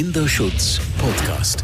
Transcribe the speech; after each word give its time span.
Kinderschutz 0.00 0.80
Podcast. 0.96 1.62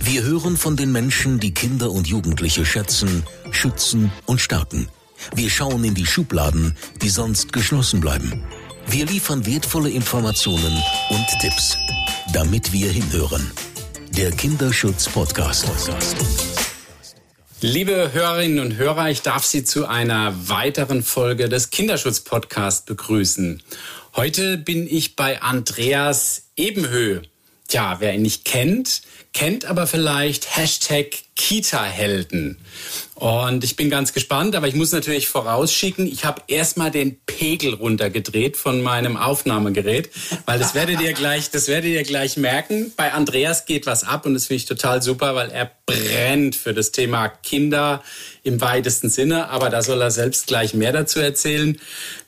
Wir 0.00 0.24
hören 0.24 0.56
von 0.56 0.76
den 0.76 0.90
Menschen, 0.90 1.38
die 1.38 1.54
Kinder 1.54 1.92
und 1.92 2.08
Jugendliche 2.08 2.66
schätzen, 2.66 3.22
schützen 3.52 4.10
und 4.26 4.40
stärken. 4.40 4.88
Wir 5.32 5.48
schauen 5.48 5.84
in 5.84 5.94
die 5.94 6.04
Schubladen, 6.04 6.76
die 7.02 7.08
sonst 7.08 7.52
geschlossen 7.52 8.00
bleiben. 8.00 8.42
Wir 8.88 9.06
liefern 9.06 9.46
wertvolle 9.46 9.90
Informationen 9.90 10.76
und 11.10 11.26
Tipps, 11.40 11.78
damit 12.32 12.72
wir 12.72 12.90
hinhören. 12.90 13.48
Der 14.10 14.32
Kinderschutz 14.32 15.08
Podcast. 15.08 15.70
Liebe 17.60 18.10
Hörerinnen 18.12 18.58
und 18.58 18.76
Hörer, 18.76 19.08
ich 19.10 19.22
darf 19.22 19.44
Sie 19.44 19.62
zu 19.62 19.86
einer 19.86 20.34
weiteren 20.48 21.04
Folge 21.04 21.48
des 21.48 21.70
Kinderschutz 21.70 22.18
Podcast 22.18 22.86
begrüßen. 22.86 23.62
Heute 24.16 24.58
bin 24.58 24.88
ich 24.88 25.14
bei 25.14 25.40
Andreas 25.42 26.48
Ebenhö. 26.56 27.20
Tja, 27.68 27.96
wer 28.00 28.14
ihn 28.14 28.22
nicht 28.22 28.46
kennt, 28.46 29.02
kennt 29.34 29.66
aber 29.66 29.86
vielleicht 29.86 30.56
Hashtag 30.56 31.18
Kita-Helden. 31.38 32.58
Und 33.14 33.64
ich 33.64 33.74
bin 33.74 33.90
ganz 33.90 34.12
gespannt, 34.12 34.54
aber 34.54 34.68
ich 34.68 34.74
muss 34.74 34.92
natürlich 34.92 35.28
vorausschicken, 35.28 36.06
ich 36.06 36.24
habe 36.24 36.42
erstmal 36.46 36.92
den 36.92 37.18
Pegel 37.26 37.74
runtergedreht 37.74 38.56
von 38.56 38.80
meinem 38.80 39.16
Aufnahmegerät, 39.16 40.10
weil 40.46 40.58
das 40.60 40.74
werdet 40.74 41.00
ihr 41.00 41.14
gleich, 41.14 41.50
das 41.50 41.66
werdet 41.66 41.90
ihr 41.90 42.04
gleich 42.04 42.36
merken. 42.36 42.92
Bei 42.96 43.12
Andreas 43.12 43.66
geht 43.66 43.86
was 43.86 44.04
ab 44.04 44.24
und 44.26 44.34
das 44.34 44.46
finde 44.46 44.58
ich 44.58 44.66
total 44.66 45.02
super, 45.02 45.34
weil 45.34 45.50
er 45.50 45.70
brennt 45.86 46.54
für 46.54 46.74
das 46.74 46.92
Thema 46.92 47.28
Kinder 47.28 48.04
im 48.44 48.60
weitesten 48.60 49.10
Sinne, 49.10 49.48
aber 49.50 49.68
da 49.68 49.82
soll 49.82 50.00
er 50.00 50.10
selbst 50.10 50.46
gleich 50.46 50.74
mehr 50.74 50.92
dazu 50.92 51.18
erzählen. 51.18 51.78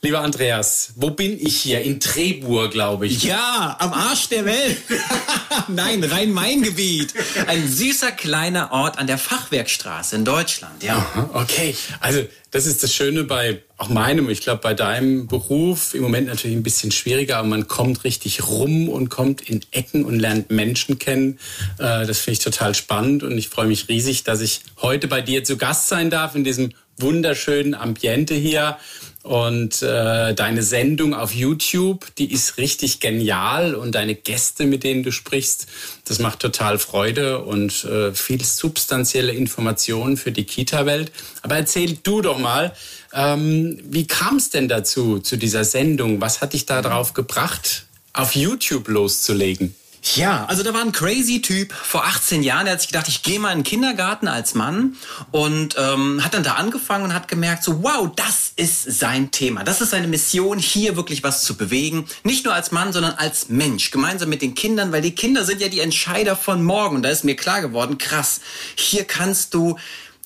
Lieber 0.01 0.19
Andreas, 0.19 0.93
wo 0.95 1.11
bin 1.11 1.37
ich 1.39 1.57
hier? 1.57 1.81
In 1.81 1.99
Trebur, 1.99 2.69
glaube 2.69 3.07
ich. 3.07 3.23
Ja, 3.23 3.77
am 3.79 3.93
Arsch 3.93 4.29
der 4.29 4.45
Welt. 4.45 4.77
Nein, 5.67 6.03
Rhein-Main-Gebiet. 6.03 7.13
Ein 7.47 7.67
süßer 7.67 8.11
kleiner 8.11 8.71
Ort 8.71 8.97
an 9.01 9.07
der 9.07 9.17
Fachwerkstraße 9.17 10.15
in 10.15 10.25
Deutschland. 10.25 10.83
Ja. 10.83 11.03
Okay, 11.33 11.75
also 12.01 12.23
das 12.51 12.67
ist 12.67 12.83
das 12.83 12.93
Schöne 12.93 13.23
bei 13.23 13.63
auch 13.77 13.89
meinem, 13.89 14.29
ich 14.29 14.41
glaube 14.41 14.61
bei 14.61 14.75
deinem 14.75 15.25
Beruf 15.25 15.95
im 15.95 16.03
Moment 16.03 16.27
natürlich 16.27 16.55
ein 16.55 16.61
bisschen 16.61 16.91
schwieriger, 16.91 17.37
aber 17.37 17.47
man 17.47 17.67
kommt 17.67 18.03
richtig 18.03 18.47
rum 18.47 18.89
und 18.89 19.09
kommt 19.09 19.41
in 19.41 19.61
Ecken 19.71 20.05
und 20.05 20.19
lernt 20.19 20.51
Menschen 20.51 20.99
kennen. 20.99 21.39
Äh, 21.79 22.05
das 22.05 22.19
finde 22.19 22.33
ich 22.33 22.39
total 22.39 22.75
spannend 22.75 23.23
und 23.23 23.35
ich 23.39 23.49
freue 23.49 23.65
mich 23.65 23.89
riesig, 23.89 24.23
dass 24.23 24.39
ich 24.39 24.61
heute 24.83 25.07
bei 25.07 25.21
dir 25.21 25.43
zu 25.43 25.57
Gast 25.57 25.87
sein 25.87 26.11
darf 26.11 26.35
in 26.35 26.43
diesem 26.43 26.71
wunderschönen 26.97 27.73
Ambiente 27.73 28.35
hier. 28.35 28.77
Und 29.23 29.83
äh, 29.83 30.33
deine 30.33 30.63
Sendung 30.63 31.13
auf 31.13 31.33
YouTube, 31.33 32.07
die 32.15 32.31
ist 32.31 32.57
richtig 32.57 32.99
genial 32.99 33.75
und 33.75 33.93
deine 33.93 34.15
Gäste, 34.15 34.65
mit 34.65 34.83
denen 34.83 35.03
du 35.03 35.11
sprichst, 35.11 35.67
das 36.05 36.17
macht 36.17 36.39
total 36.39 36.79
Freude 36.79 37.43
und 37.43 37.83
äh, 37.83 38.13
viel 38.13 38.43
substanzielle 38.43 39.31
Informationen 39.31 40.17
für 40.17 40.31
die 40.31 40.45
Kita-Welt. 40.45 41.11
Aber 41.43 41.55
erzähl 41.55 41.99
du 42.01 42.21
doch 42.21 42.39
mal, 42.39 42.73
ähm, 43.13 43.79
wie 43.83 44.07
kam 44.07 44.37
es 44.37 44.49
denn 44.49 44.67
dazu, 44.67 45.19
zu 45.19 45.37
dieser 45.37 45.65
Sendung? 45.65 46.19
Was 46.19 46.41
hat 46.41 46.53
dich 46.53 46.65
da 46.65 46.81
drauf 46.81 47.13
gebracht, 47.13 47.85
auf 48.13 48.35
YouTube 48.35 48.87
loszulegen? 48.87 49.75
Ja, 50.03 50.45
also 50.45 50.63
da 50.63 50.73
war 50.73 50.81
ein 50.81 50.91
crazy 50.91 51.41
Typ 51.41 51.73
vor 51.73 52.05
18 52.05 52.41
Jahren, 52.41 52.65
der 52.65 52.73
hat 52.73 52.81
sich 52.81 52.89
gedacht, 52.89 53.07
ich 53.07 53.21
gehe 53.21 53.39
mal 53.39 53.51
in 53.51 53.59
den 53.59 53.63
Kindergarten 53.63 54.27
als 54.27 54.55
Mann 54.55 54.97
und 55.29 55.75
ähm, 55.77 56.23
hat 56.23 56.33
dann 56.33 56.41
da 56.41 56.53
angefangen 56.53 57.03
und 57.03 57.13
hat 57.13 57.27
gemerkt, 57.27 57.63
so 57.63 57.83
wow, 57.83 58.09
das 58.15 58.51
ist 58.55 58.99
sein 58.99 59.29
Thema, 59.29 59.63
das 59.63 59.79
ist 59.79 59.91
seine 59.91 60.07
Mission, 60.07 60.57
hier 60.57 60.95
wirklich 60.95 61.23
was 61.23 61.43
zu 61.43 61.55
bewegen. 61.55 62.07
Nicht 62.23 62.45
nur 62.45 62.53
als 62.55 62.71
Mann, 62.71 62.93
sondern 62.93 63.13
als 63.13 63.49
Mensch, 63.49 63.91
gemeinsam 63.91 64.29
mit 64.29 64.41
den 64.41 64.55
Kindern, 64.55 64.91
weil 64.91 65.03
die 65.03 65.13
Kinder 65.13 65.45
sind 65.45 65.61
ja 65.61 65.67
die 65.67 65.81
Entscheider 65.81 66.35
von 66.35 66.63
morgen. 66.63 66.95
Und 66.97 67.03
da 67.03 67.09
ist 67.09 67.23
mir 67.23 67.35
klar 67.35 67.61
geworden, 67.61 67.99
krass, 67.99 68.41
hier 68.75 69.03
kannst 69.03 69.53
du 69.53 69.77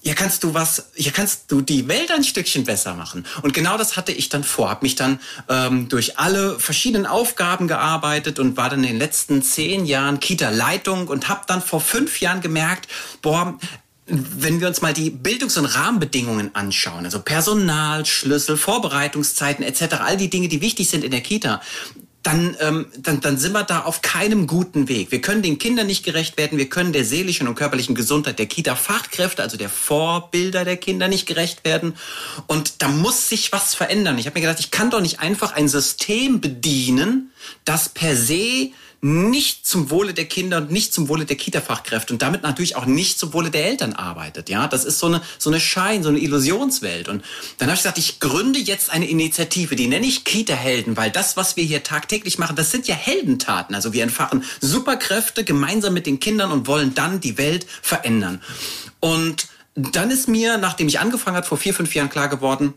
hier 0.06 0.14
kannst 0.14 0.44
du 0.44 0.54
was, 0.54 0.92
hier 0.94 1.12
kannst 1.12 1.52
du 1.52 1.62
die 1.62 1.88
Welt 1.88 2.12
ein 2.12 2.24
Stückchen 2.24 2.64
besser 2.64 2.94
machen. 2.94 3.26
Und 3.42 3.56
genau 3.56 3.76
das 3.76 3.98
hatte 3.98 4.12
ich 4.12 4.30
dann 4.30 4.44
vor, 4.44 4.70
habe 4.70 4.86
mich 4.86 4.94
dann 4.94 5.20
ähm, 5.50 5.90
durch 5.90 6.20
alle 6.20 6.60
verschiedenen 6.60 7.08
Aufgaben 7.08 7.68
gearbeitet 7.68 8.38
und 8.38 8.56
war 8.56 8.70
dann 8.70 8.84
in 8.84 8.92
den 8.92 9.00
letzten 9.00 9.42
zehn 9.42 9.84
Jahren 9.88 10.20
Kita-Leitung 10.20 11.08
und 11.08 11.28
habe 11.28 11.42
dann 11.48 11.60
vor 11.60 11.82
fünf 11.82 12.22
Jahren 12.22 12.42
gemerkt, 12.42 12.88
boah, 13.24 13.58
wenn 14.06 14.62
wir 14.62 14.68
uns 14.68 14.84
mal 14.84 14.94
die 14.94 15.10
Bildungs- 15.10 15.58
und 15.58 15.66
Rahmenbedingungen 15.66 16.54
anschauen, 16.54 17.06
also 17.06 17.20
Personal, 17.20 18.06
Schlüssel, 18.06 18.58
Vorbereitungszeiten 18.58 19.66
etc., 19.66 19.96
all 20.02 20.18
die 20.18 20.30
Dinge, 20.30 20.50
die 20.50 20.62
wichtig 20.62 20.88
sind 20.88 21.04
in 21.04 21.10
der 21.10 21.22
Kita, 21.22 21.62
dann, 22.26 22.58
ähm, 22.60 22.88
dann, 22.98 23.22
dann 23.22 23.38
sind 23.38 23.52
wir 23.52 23.64
da 23.64 23.82
auf 23.82 24.02
keinem 24.02 24.48
guten 24.48 24.88
Weg. 24.88 25.12
Wir 25.12 25.22
können 25.22 25.44
den 25.44 25.60
Kindern 25.60 25.86
nicht 25.86 26.04
gerecht 26.04 26.38
werden, 26.38 26.58
wir 26.58 26.70
können 26.70 26.92
der 26.92 27.06
seelischen 27.06 27.48
und 27.48 27.54
körperlichen 27.54 27.94
Gesundheit 27.94 28.40
der 28.40 28.48
Kita-Fachkräfte, 28.48 29.44
also 29.44 29.58
der 29.58 29.70
Vorbilder 29.70 30.66
der 30.66 30.78
Kinder 30.78 31.08
nicht 31.08 31.28
gerecht 31.28 31.64
werden. 31.64 31.94
Und 32.48 32.82
da 32.82 32.88
muss 32.88 33.30
sich 33.30 33.52
was 33.52 33.76
verändern. 33.76 34.18
Ich 34.18 34.26
habe 34.26 34.40
mir 34.40 34.48
gedacht, 34.48 34.60
ich 34.60 34.72
kann 34.72 34.90
doch 34.90 35.02
nicht 35.02 35.20
einfach 35.20 35.54
ein 35.54 35.68
System 35.68 36.42
bedienen, 36.42 37.32
das 37.64 37.90
per 37.90 38.16
se 38.16 38.72
nicht 39.06 39.68
zum 39.68 39.92
Wohle 39.92 40.16
der 40.16 40.26
Kinder 40.26 40.58
und 40.58 40.72
nicht 40.72 40.92
zum 40.92 41.10
Wohle 41.10 41.26
der 41.26 41.36
Kita-Fachkräfte 41.36 42.12
und 42.12 42.24
damit 42.24 42.42
natürlich 42.42 42.76
auch 42.76 42.88
nicht 42.88 43.20
zum 43.20 43.34
Wohle 43.34 43.52
der 43.52 43.68
Eltern 43.68 43.94
arbeitet. 43.94 44.50
Ja, 44.50 44.68
das 44.68 44.84
ist 44.84 44.98
so 44.98 45.06
eine, 45.06 45.22
so 45.38 45.52
eine 45.52 45.60
Schein, 45.60 46.02
so 46.02 46.10
eine 46.10 46.18
Illusionswelt. 46.18 47.08
Und 47.08 47.24
dann 47.60 47.68
habe 47.68 47.76
ich 47.76 47.84
gesagt, 47.84 48.00
ich 48.00 48.20
gründe 48.20 48.58
jetzt 48.58 48.90
eine 48.90 49.08
Initiative, 49.08 49.76
die 49.76 49.86
nenne 49.86 50.08
ich 50.08 50.24
Kita-Helden, 50.24 50.98
weil 50.98 51.12
das, 51.12 51.38
was 51.38 51.56
wir 51.56 51.64
hier 51.64 51.84
tagtäglich 51.84 52.40
machen, 52.40 52.56
das 52.56 52.72
sind 52.72 52.88
ja 52.88 52.96
Heldentaten. 52.96 53.76
Also 53.76 53.94
wir 53.94 54.02
entfachen 54.02 54.44
Superkräfte 54.60 55.44
gemeinsam 55.44 55.94
mit 55.94 56.08
den 56.08 56.20
Kindern 56.20 56.52
und 56.52 56.66
wollen 56.66 56.96
dann 56.96 57.20
die 57.20 57.38
Welt 57.38 57.68
verändern. 57.84 58.42
Und 59.02 59.50
dann 59.76 60.10
ist 60.10 60.28
mir, 60.28 60.58
nachdem 60.58 60.88
ich 60.88 61.00
angefangen 61.00 61.38
hat 61.38 61.46
vor 61.46 61.60
vier, 61.60 61.76
fünf 61.76 61.94
Jahren 61.94 62.10
klar 62.10 62.28
geworden, 62.28 62.74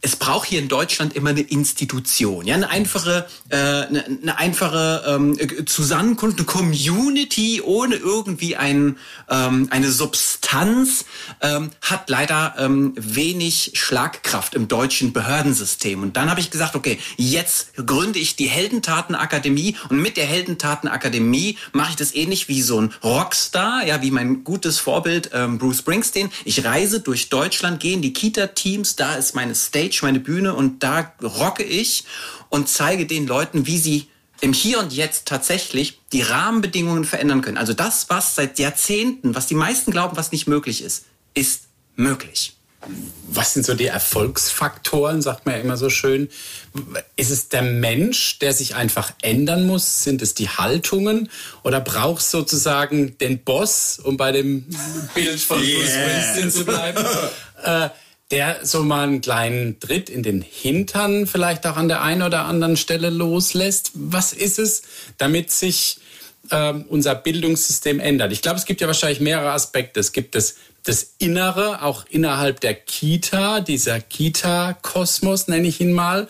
es 0.00 0.16
braucht 0.16 0.48
hier 0.48 0.60
in 0.60 0.68
Deutschland 0.68 1.14
immer 1.14 1.30
eine 1.30 1.40
Institution, 1.40 2.46
ja, 2.46 2.54
eine 2.54 2.70
einfache, 2.70 3.26
äh, 3.48 3.56
eine, 3.56 4.04
eine 4.04 4.38
einfache 4.38 5.04
ähm, 5.06 5.66
Zusammenkunft, 5.66 6.38
eine 6.38 6.46
Community 6.46 7.60
ohne 7.62 7.96
irgendwie 7.96 8.56
ein, 8.56 8.96
ähm, 9.28 9.68
eine 9.70 9.90
Substanz 9.90 11.04
ähm, 11.40 11.70
hat 11.80 12.08
leider 12.10 12.54
ähm, 12.58 12.94
wenig 12.96 13.72
Schlagkraft 13.74 14.54
im 14.54 14.68
deutschen 14.68 15.12
Behördensystem. 15.12 16.02
Und 16.02 16.16
dann 16.16 16.30
habe 16.30 16.40
ich 16.40 16.50
gesagt, 16.50 16.74
okay, 16.74 16.98
jetzt 17.16 17.74
gründe 17.76 18.18
ich 18.18 18.36
die 18.36 18.48
Heldentatenakademie 18.48 19.76
und 19.88 19.98
mit 19.98 20.16
der 20.16 20.26
Heldentatenakademie 20.26 21.58
mache 21.72 21.90
ich 21.90 21.96
das 21.96 22.14
ähnlich 22.14 22.48
wie 22.48 22.62
so 22.62 22.80
ein 22.80 22.92
Rockstar, 23.02 23.86
ja, 23.86 24.02
wie 24.02 24.10
mein 24.10 24.44
gutes 24.44 24.78
Vorbild 24.78 25.30
ähm, 25.32 25.58
Bruce 25.58 25.78
Springsteen. 25.78 26.30
Ich 26.44 26.64
reise 26.64 27.00
durch 27.00 27.28
Deutschland, 27.28 27.80
gehe 27.80 27.94
in 27.94 28.02
die 28.02 28.12
Kita-Teams, 28.12 28.96
da 28.96 29.14
ist 29.14 29.34
meine 29.34 29.54
Stage, 29.72 30.00
meine 30.02 30.20
Bühne 30.20 30.54
und 30.54 30.82
da 30.82 31.14
rocke 31.22 31.62
ich 31.62 32.04
und 32.50 32.68
zeige 32.68 33.06
den 33.06 33.26
Leuten, 33.26 33.66
wie 33.66 33.78
sie 33.78 34.08
im 34.42 34.52
Hier 34.52 34.80
und 34.80 34.92
Jetzt 34.92 35.26
tatsächlich 35.26 36.00
die 36.12 36.20
Rahmenbedingungen 36.20 37.04
verändern 37.04 37.40
können. 37.40 37.56
Also 37.56 37.72
das, 37.72 38.10
was 38.10 38.34
seit 38.34 38.58
Jahrzehnten, 38.58 39.34
was 39.34 39.46
die 39.46 39.54
meisten 39.54 39.90
glauben, 39.90 40.16
was 40.16 40.30
nicht 40.30 40.46
möglich 40.46 40.82
ist, 40.82 41.06
ist 41.32 41.62
möglich. 41.96 42.54
Was 43.28 43.54
sind 43.54 43.64
so 43.64 43.74
die 43.74 43.86
Erfolgsfaktoren, 43.86 45.22
sagt 45.22 45.46
man 45.46 45.54
ja 45.54 45.60
immer 45.62 45.78
so 45.78 45.88
schön? 45.88 46.28
Ist 47.16 47.30
es 47.30 47.48
der 47.48 47.62
Mensch, 47.62 48.40
der 48.40 48.52
sich 48.52 48.74
einfach 48.74 49.12
ändern 49.22 49.66
muss? 49.66 50.02
Sind 50.02 50.20
es 50.20 50.34
die 50.34 50.50
Haltungen? 50.50 51.30
Oder 51.62 51.80
braucht 51.80 52.20
es 52.20 52.30
sozusagen 52.30 53.16
den 53.18 53.42
Boss, 53.42 54.00
um 54.02 54.18
bei 54.18 54.32
dem 54.32 54.66
Bild 55.14 55.40
von 55.40 55.58
Bruce 55.58 55.68
yes. 55.68 55.94
Springsteen 55.94 56.50
zu 56.50 56.64
bleiben? 56.66 57.04
äh, 57.62 57.88
der 58.32 58.64
so 58.64 58.82
mal 58.82 59.06
einen 59.06 59.20
kleinen 59.20 59.78
Tritt 59.78 60.08
in 60.08 60.22
den 60.22 60.40
Hintern 60.40 61.26
vielleicht 61.26 61.66
auch 61.66 61.76
an 61.76 61.88
der 61.88 62.02
einen 62.02 62.22
oder 62.22 62.46
anderen 62.46 62.78
Stelle 62.78 63.10
loslässt. 63.10 63.92
Was 63.94 64.32
ist 64.32 64.58
es, 64.58 64.82
damit 65.18 65.50
sich 65.50 65.98
ähm, 66.50 66.86
unser 66.88 67.14
Bildungssystem 67.14 68.00
ändert? 68.00 68.32
Ich 68.32 68.40
glaube, 68.40 68.58
es 68.58 68.64
gibt 68.64 68.80
ja 68.80 68.86
wahrscheinlich 68.86 69.20
mehrere 69.20 69.52
Aspekte. 69.52 70.00
Es 70.00 70.12
gibt 70.12 70.34
das, 70.34 70.56
das 70.82 71.12
Innere, 71.18 71.82
auch 71.82 72.06
innerhalb 72.08 72.60
der 72.60 72.74
Kita, 72.74 73.60
dieser 73.60 74.00
Kita-Kosmos 74.00 75.48
nenne 75.48 75.68
ich 75.68 75.80
ihn 75.82 75.92
mal. 75.92 76.26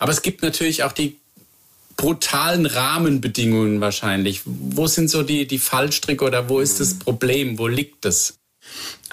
Aber 0.00 0.10
es 0.10 0.22
gibt 0.22 0.42
natürlich 0.42 0.82
auch 0.82 0.92
die 0.92 1.18
brutalen 1.96 2.66
Rahmenbedingungen 2.66 3.80
wahrscheinlich. 3.80 4.40
Wo 4.44 4.88
sind 4.88 5.08
so 5.08 5.22
die, 5.22 5.46
die 5.46 5.60
Fallstricke 5.60 6.24
oder 6.24 6.48
wo 6.48 6.58
ist 6.58 6.80
das 6.80 6.98
Problem? 6.98 7.58
Wo 7.58 7.68
liegt 7.68 8.04
das? 8.04 8.34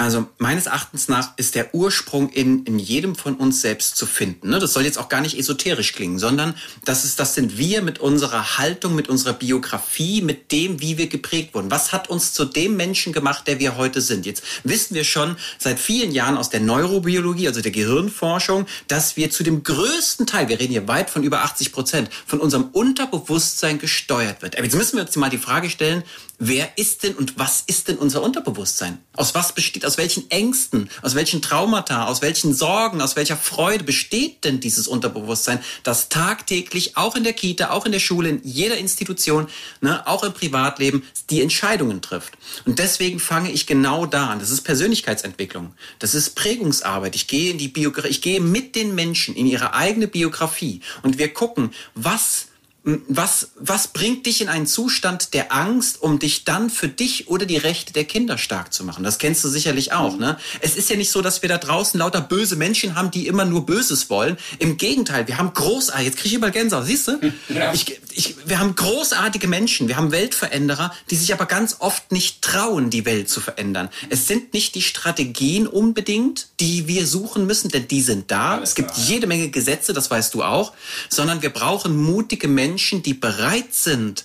Also 0.01 0.27
meines 0.39 0.65
Erachtens 0.65 1.09
nach 1.09 1.38
ist 1.38 1.53
der 1.53 1.75
Ursprung 1.75 2.30
in, 2.30 2.63
in 2.65 2.80
jedem 2.80 3.15
von 3.15 3.36
uns 3.36 3.62
selbst 3.62 3.98
zu 3.98 4.07
finden. 4.07 4.50
Ne? 4.50 4.57
Das 4.57 4.74
soll 4.74 4.83
jetzt 4.83 4.98
auch 4.98 5.09
gar 5.09 5.21
nicht 5.21 5.38
esoterisch 5.38 5.94
klingen, 5.94 6.18
sondern 6.18 6.56
das, 6.86 7.06
ist, 7.06 7.19
das 7.19 7.36
sind 7.36 7.59
wir 7.59 7.83
mit 7.83 8.00
unserer 8.00 8.57
Haltung, 8.57 8.95
mit 8.95 9.09
unserer 9.09 9.33
Biografie, 9.33 10.24
mit 10.24 10.51
dem, 10.51 10.81
wie 10.81 10.98
wir 10.98 11.06
geprägt 11.06 11.53
wurden. 11.53 11.69
Was 11.69 11.94
hat 11.94 12.09
uns 12.09 12.33
zu 12.33 12.45
dem 12.45 12.77
Menschen 12.77 13.13
gemacht, 13.13 13.45
der 13.45 13.59
wir 13.59 13.77
heute 13.77 14.01
sind? 14.01 14.25
Jetzt 14.25 14.42
wissen 14.63 14.95
wir 14.95 15.03
schon 15.03 15.36
seit 15.59 15.80
vielen 15.80 16.12
Jahren 16.12 16.36
aus 16.36 16.50
der 16.50 16.62
Neurobiologie, 16.62 17.47
also 17.47 17.62
der 17.62 17.71
Gehirnforschung, 17.71 18.65
dass 18.88 19.18
wir 19.18 19.30
zu 19.30 19.44
dem 19.44 19.62
größten 19.62 20.25
Teil, 20.25 20.50
wir 20.50 20.59
reden 20.59 20.71
hier 20.71 20.88
weit 20.88 21.12
von 21.12 21.21
über 21.21 21.44
80 21.44 21.71
Prozent, 21.71 22.09
von 22.25 22.39
unserem 22.39 22.69
Unterbewusstsein 22.71 23.77
gesteuert 23.77 24.42
wird. 24.42 24.57
Jetzt 24.57 24.75
müssen 24.75 24.97
wir 24.97 25.06
uns 25.06 25.15
mal 25.15 25.30
die 25.30 25.38
Frage 25.38 25.69
stellen, 25.69 26.04
wer 26.39 26.75
ist 26.75 27.04
denn 27.04 27.13
und 27.13 27.38
was 27.38 27.63
ist 27.68 27.88
denn 27.88 27.97
unser 27.97 28.24
Unterbewusstsein? 28.24 28.97
Aus 29.13 29.36
was 29.36 29.54
besteht, 29.54 29.86
aus 29.91 29.97
welchen 29.97 30.31
Ängsten, 30.31 30.89
aus 31.01 31.15
welchen 31.15 31.41
Traumata, 31.41 32.05
aus 32.05 32.21
welchen 32.21 32.53
Sorgen, 32.53 33.01
aus 33.01 33.17
welcher 33.17 33.35
Freude 33.35 33.83
besteht 33.83 34.45
denn 34.45 34.61
dieses 34.61 34.88
Unterbewusstsein, 34.88 35.59
das 35.83 36.07
tagtäglich 36.07 36.95
auch 36.95 37.17
in 37.17 37.25
der 37.25 37.33
Kita, 37.33 37.71
auch 37.71 37.85
in 37.85 37.91
der 37.91 37.99
Schule, 37.99 38.29
in 38.29 38.41
jeder 38.41 38.77
Institution, 38.77 39.47
ne, 39.81 40.07
auch 40.07 40.23
im 40.23 40.31
Privatleben 40.31 41.03
die 41.29 41.41
Entscheidungen 41.41 42.01
trifft. 42.01 42.38
Und 42.63 42.79
deswegen 42.79 43.19
fange 43.19 43.51
ich 43.51 43.67
genau 43.67 44.05
da 44.05 44.27
an. 44.27 44.39
Das 44.39 44.49
ist 44.49 44.61
Persönlichkeitsentwicklung. 44.61 45.73
Das 45.99 46.15
ist 46.15 46.35
Prägungsarbeit. 46.35 47.13
Ich 47.15 47.27
gehe 47.27 47.51
in 47.51 47.57
die 47.57 47.67
Biografie, 47.67 48.11
ich 48.11 48.21
gehe 48.21 48.39
mit 48.39 48.77
den 48.77 48.95
Menschen 48.95 49.35
in 49.35 49.45
ihre 49.45 49.73
eigene 49.73 50.07
Biografie 50.07 50.79
und 51.03 51.17
wir 51.17 51.33
gucken, 51.33 51.71
was 51.95 52.47
was, 52.83 53.51
was 53.57 53.89
bringt 53.89 54.25
dich 54.25 54.42
in 54.42 54.50
einen 54.50 54.66
Zustand 54.66 55.36
der 55.36 55.54
Angst, 55.54 56.01
um 56.01 56.18
dich 56.18 56.45
dann 56.45 56.72
für 56.72 56.88
dich 56.88 57.28
oder 57.28 57.45
die 57.45 57.57
Rechte 57.57 57.94
der 57.94 58.06
Kinder 58.06 58.39
stark 58.39 58.74
zu 58.74 58.83
machen? 58.83 59.04
Das 59.04 59.19
kennst 59.19 59.44
du 59.44 59.50
sicherlich 59.50 59.94
auch, 59.94 60.18
ne? 60.18 60.38
Es 60.62 60.75
ist 60.75 60.89
ja 60.89 60.95
nicht 60.95 61.12
so, 61.12 61.22
dass 61.22 61.44
wir 61.44 61.50
da 61.50 61.60
draußen 61.60 62.00
lauter 62.00 62.22
böse 62.22 62.56
Menschen 62.56 62.95
haben, 62.95 63.12
die 63.12 63.28
immer 63.28 63.45
nur 63.45 63.68
Böses 63.68 64.10
wollen. 64.10 64.36
Im 64.57 64.78
Gegenteil, 64.78 65.28
wir 65.28 65.38
haben 65.38 65.54
großartige, 65.54 66.10
jetzt 66.10 66.18
kriege 66.18 66.30
ich 66.30 66.33
überall 66.36 66.51
Gänsehaut, 66.51 66.86
siehst 66.86 67.07
du? 67.07 67.19
Ja. 67.50 67.74
Ich, 67.74 68.00
ich, 68.13 68.36
wir 68.45 68.60
haben 68.60 68.75
großartige 68.75 69.48
Menschen, 69.48 69.88
wir 69.88 69.98
haben 69.98 70.12
Weltveränderer, 70.12 70.94
die 71.10 71.16
sich 71.16 71.33
aber 71.33 71.45
ganz 71.45 71.78
oft 71.80 72.12
nicht 72.12 72.42
trauen, 72.42 72.89
die 72.89 73.06
Welt 73.06 73.30
zu 73.30 73.42
verändern. 73.42 73.89
Es 74.10 74.28
sind 74.28 74.54
nicht 74.54 74.75
die 74.75 74.81
Strategien 74.81 75.68
unbedingt, 75.68 76.48
die 76.60 76.88
wir 76.88 77.06
suchen 77.07 77.45
müssen, 77.45 77.69
denn 77.69 77.88
die 77.88 78.01
sind 78.01 78.31
da. 78.31 78.56
Alles 78.56 78.69
es 78.69 78.75
gibt 78.75 78.94
klar. 78.94 79.06
jede 79.06 79.28
Menge 79.28 79.50
Gesetze, 79.50 79.94
das 79.94 80.10
weißt 80.10 80.33
du 80.33 80.44
auch, 80.44 80.72
sondern 81.10 81.42
wir 81.42 81.50
brauchen 81.50 81.98
mutige 81.98 82.48
Menschen, 82.48 82.70
Menschen, 82.71 83.03
die 83.03 83.13
bereit 83.13 83.73
sind, 83.73 84.23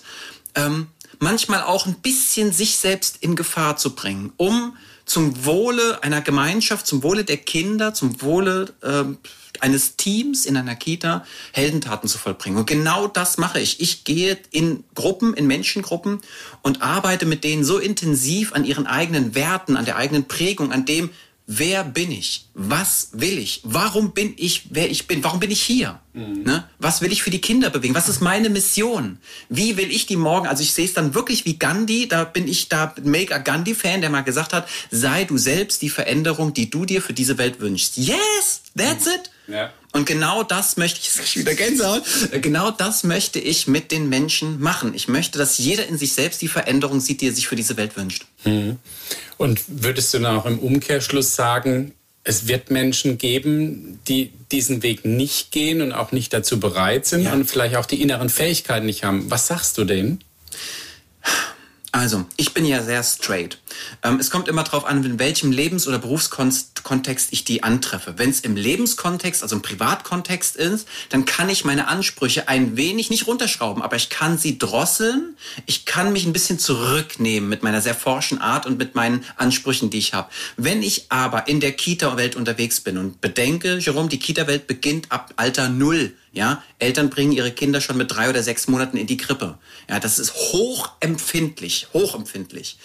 ähm, 0.55 0.87
manchmal 1.19 1.63
auch 1.63 1.85
ein 1.85 1.95
bisschen 1.95 2.53
sich 2.53 2.77
selbst 2.77 3.17
in 3.19 3.35
Gefahr 3.35 3.75
zu 3.75 3.93
bringen, 3.93 4.31
um 4.37 4.77
zum 5.05 5.43
Wohle 5.43 6.01
einer 6.01 6.21
Gemeinschaft, 6.21 6.87
zum 6.87 7.03
Wohle 7.03 7.25
der 7.25 7.37
Kinder, 7.37 7.93
zum 7.93 8.21
Wohle 8.21 8.73
äh, 8.81 9.03
eines 9.59 9.97
Teams 9.97 10.45
in 10.45 10.55
einer 10.55 10.75
Kita 10.75 11.25
Heldentaten 11.51 12.07
zu 12.07 12.17
vollbringen. 12.17 12.57
Und 12.57 12.67
genau 12.67 13.07
das 13.07 13.37
mache 13.37 13.59
ich. 13.59 13.81
Ich 13.81 14.05
gehe 14.05 14.37
in 14.51 14.85
Gruppen, 14.95 15.33
in 15.33 15.45
Menschengruppen 15.45 16.21
und 16.61 16.81
arbeite 16.81 17.25
mit 17.25 17.43
denen 17.43 17.65
so 17.65 17.79
intensiv 17.79 18.53
an 18.53 18.63
ihren 18.63 18.87
eigenen 18.87 19.35
Werten, 19.35 19.75
an 19.75 19.83
der 19.83 19.97
eigenen 19.97 20.25
Prägung, 20.25 20.71
an 20.71 20.85
dem, 20.85 21.09
wer 21.47 21.85
bin 21.85 22.11
ich? 22.11 22.49
Was 22.53 23.09
will 23.13 23.39
ich? 23.39 23.61
Warum 23.63 24.11
bin 24.11 24.33
ich, 24.37 24.67
wer 24.69 24.91
ich 24.91 25.07
bin? 25.07 25.23
Warum 25.23 25.39
bin 25.39 25.49
ich 25.49 25.61
hier? 25.61 25.99
Mhm. 26.13 26.43
Ne? 26.43 26.69
Was 26.77 27.01
will 27.01 27.11
ich 27.11 27.23
für 27.23 27.29
die 27.31 27.41
Kinder 27.41 27.69
bewegen? 27.69 27.95
Was 27.95 28.09
ist 28.09 28.19
meine 28.21 28.49
Mission? 28.49 29.17
Wie 29.49 29.77
will 29.77 29.89
ich 29.89 30.05
die 30.05 30.17
morgen? 30.17 30.45
Also 30.45 30.61
ich 30.61 30.73
sehe 30.73 30.85
es 30.85 30.93
dann 30.93 31.15
wirklich 31.15 31.45
wie 31.45 31.57
Gandhi. 31.57 32.07
Da 32.07 32.25
bin 32.25 32.47
ich 32.47 32.67
da 32.69 32.93
mega 33.01 33.37
Gandhi-Fan, 33.37 34.01
der 34.01 34.09
mal 34.09 34.21
gesagt 34.21 34.53
hat, 34.53 34.67
sei 34.91 35.23
du 35.23 35.37
selbst 35.37 35.81
die 35.81 35.89
Veränderung, 35.89 36.53
die 36.53 36.69
du 36.69 36.85
dir 36.85 37.01
für 37.01 37.13
diese 37.13 37.37
Welt 37.37 37.61
wünschst. 37.61 37.97
Yes, 37.97 38.61
that's 38.75 39.05
mhm. 39.05 39.13
it. 39.13 39.31
Ja. 39.47 39.71
Und 39.93 40.05
genau 40.05 40.43
das 40.43 40.77
möchte 40.77 40.99
ich, 40.99 41.15
jetzt 41.15 41.35
wieder 41.37 41.55
Gänsehaut, 41.55 42.03
genau 42.41 42.71
das 42.71 43.03
möchte 43.03 43.39
ich 43.39 43.67
mit 43.67 43.91
den 43.91 44.09
Menschen 44.09 44.59
machen. 44.59 44.93
Ich 44.93 45.07
möchte, 45.07 45.37
dass 45.37 45.57
jeder 45.57 45.87
in 45.87 45.97
sich 45.97 46.13
selbst 46.13 46.41
die 46.41 46.47
Veränderung 46.47 46.99
sieht, 46.99 47.21
die 47.21 47.27
er 47.27 47.33
sich 47.33 47.47
für 47.47 47.55
diese 47.55 47.77
Welt 47.77 47.95
wünscht. 47.95 48.25
Mhm. 48.45 48.77
Und 49.37 49.61
würdest 49.67 50.13
du 50.13 50.19
dann 50.19 50.37
auch 50.37 50.45
im 50.45 50.59
Umkehrschluss 50.59 51.35
sagen, 51.35 51.93
es 52.23 52.47
wird 52.47 52.71
Menschen 52.71 53.17
geben, 53.17 53.99
die 54.07 54.33
diesen 54.51 54.83
Weg 54.83 55.05
nicht 55.05 55.51
gehen 55.51 55.81
und 55.81 55.93
auch 55.93 56.11
nicht 56.11 56.33
dazu 56.33 56.59
bereit 56.59 57.05
sind 57.05 57.23
ja. 57.23 57.33
und 57.33 57.49
vielleicht 57.49 57.77
auch 57.77 57.85
die 57.85 58.01
inneren 58.01 58.29
Fähigkeiten 58.29 58.85
nicht 58.85 59.05
haben. 59.05 59.31
Was 59.31 59.47
sagst 59.47 59.77
du 59.77 59.85
denen? 59.85 60.21
Also, 61.93 62.25
ich 62.35 62.53
bin 62.53 62.65
ja 62.65 62.83
sehr 62.83 63.01
straight. 63.03 63.57
Ähm, 64.03 64.19
es 64.19 64.29
kommt 64.29 64.47
immer 64.47 64.63
darauf 64.63 64.85
an, 64.85 65.03
in 65.03 65.19
welchem 65.19 65.51
Lebens- 65.51 65.87
oder 65.87 65.99
Berufskontext 65.99 67.29
ich 67.31 67.43
die 67.43 67.63
antreffe. 67.63 68.15
Wenn 68.17 68.29
es 68.29 68.41
im 68.41 68.55
Lebenskontext, 68.55 69.43
also 69.43 69.55
im 69.55 69.61
Privatkontext 69.61 70.55
ist, 70.55 70.87
dann 71.09 71.25
kann 71.25 71.49
ich 71.49 71.65
meine 71.65 71.87
Ansprüche 71.87 72.47
ein 72.47 72.77
wenig 72.77 73.09
nicht 73.09 73.27
runterschrauben, 73.27 73.81
aber 73.81 73.95
ich 73.95 74.09
kann 74.09 74.37
sie 74.37 74.57
drosseln. 74.57 75.35
Ich 75.65 75.85
kann 75.85 76.13
mich 76.13 76.25
ein 76.25 76.33
bisschen 76.33 76.59
zurücknehmen 76.59 77.49
mit 77.49 77.63
meiner 77.63 77.81
sehr 77.81 77.95
forschen 77.95 78.39
Art 78.39 78.65
und 78.65 78.77
mit 78.77 78.95
meinen 78.95 79.25
Ansprüchen, 79.35 79.89
die 79.89 79.97
ich 79.99 80.13
habe. 80.13 80.29
Wenn 80.55 80.81
ich 80.81 81.05
aber 81.09 81.47
in 81.47 81.59
der 81.59 81.71
Kita-Welt 81.71 82.35
unterwegs 82.35 82.81
bin 82.81 82.97
und 82.97 83.21
bedenke, 83.21 83.77
Jerome, 83.77 84.09
die 84.09 84.19
Kita-Welt 84.19 84.67
beginnt 84.67 85.11
ab 85.11 85.33
Alter 85.35 85.69
Null. 85.69 86.13
Ja, 86.33 86.61
Eltern 86.77 87.09
bringen 87.09 87.31
ihre 87.31 87.51
Kinder 87.51 87.81
schon 87.81 87.97
mit 87.97 88.11
drei 88.11 88.29
oder 88.29 88.43
sechs 88.43 88.67
Monaten 88.67 88.97
in 88.97 89.07
die 89.07 89.17
Krippe. 89.17 89.57
Ja, 89.89 89.99
das 89.99 90.19
ist 90.19 90.33
hochempfindlich, 90.33 91.87
hochempfindlich. 91.93 92.77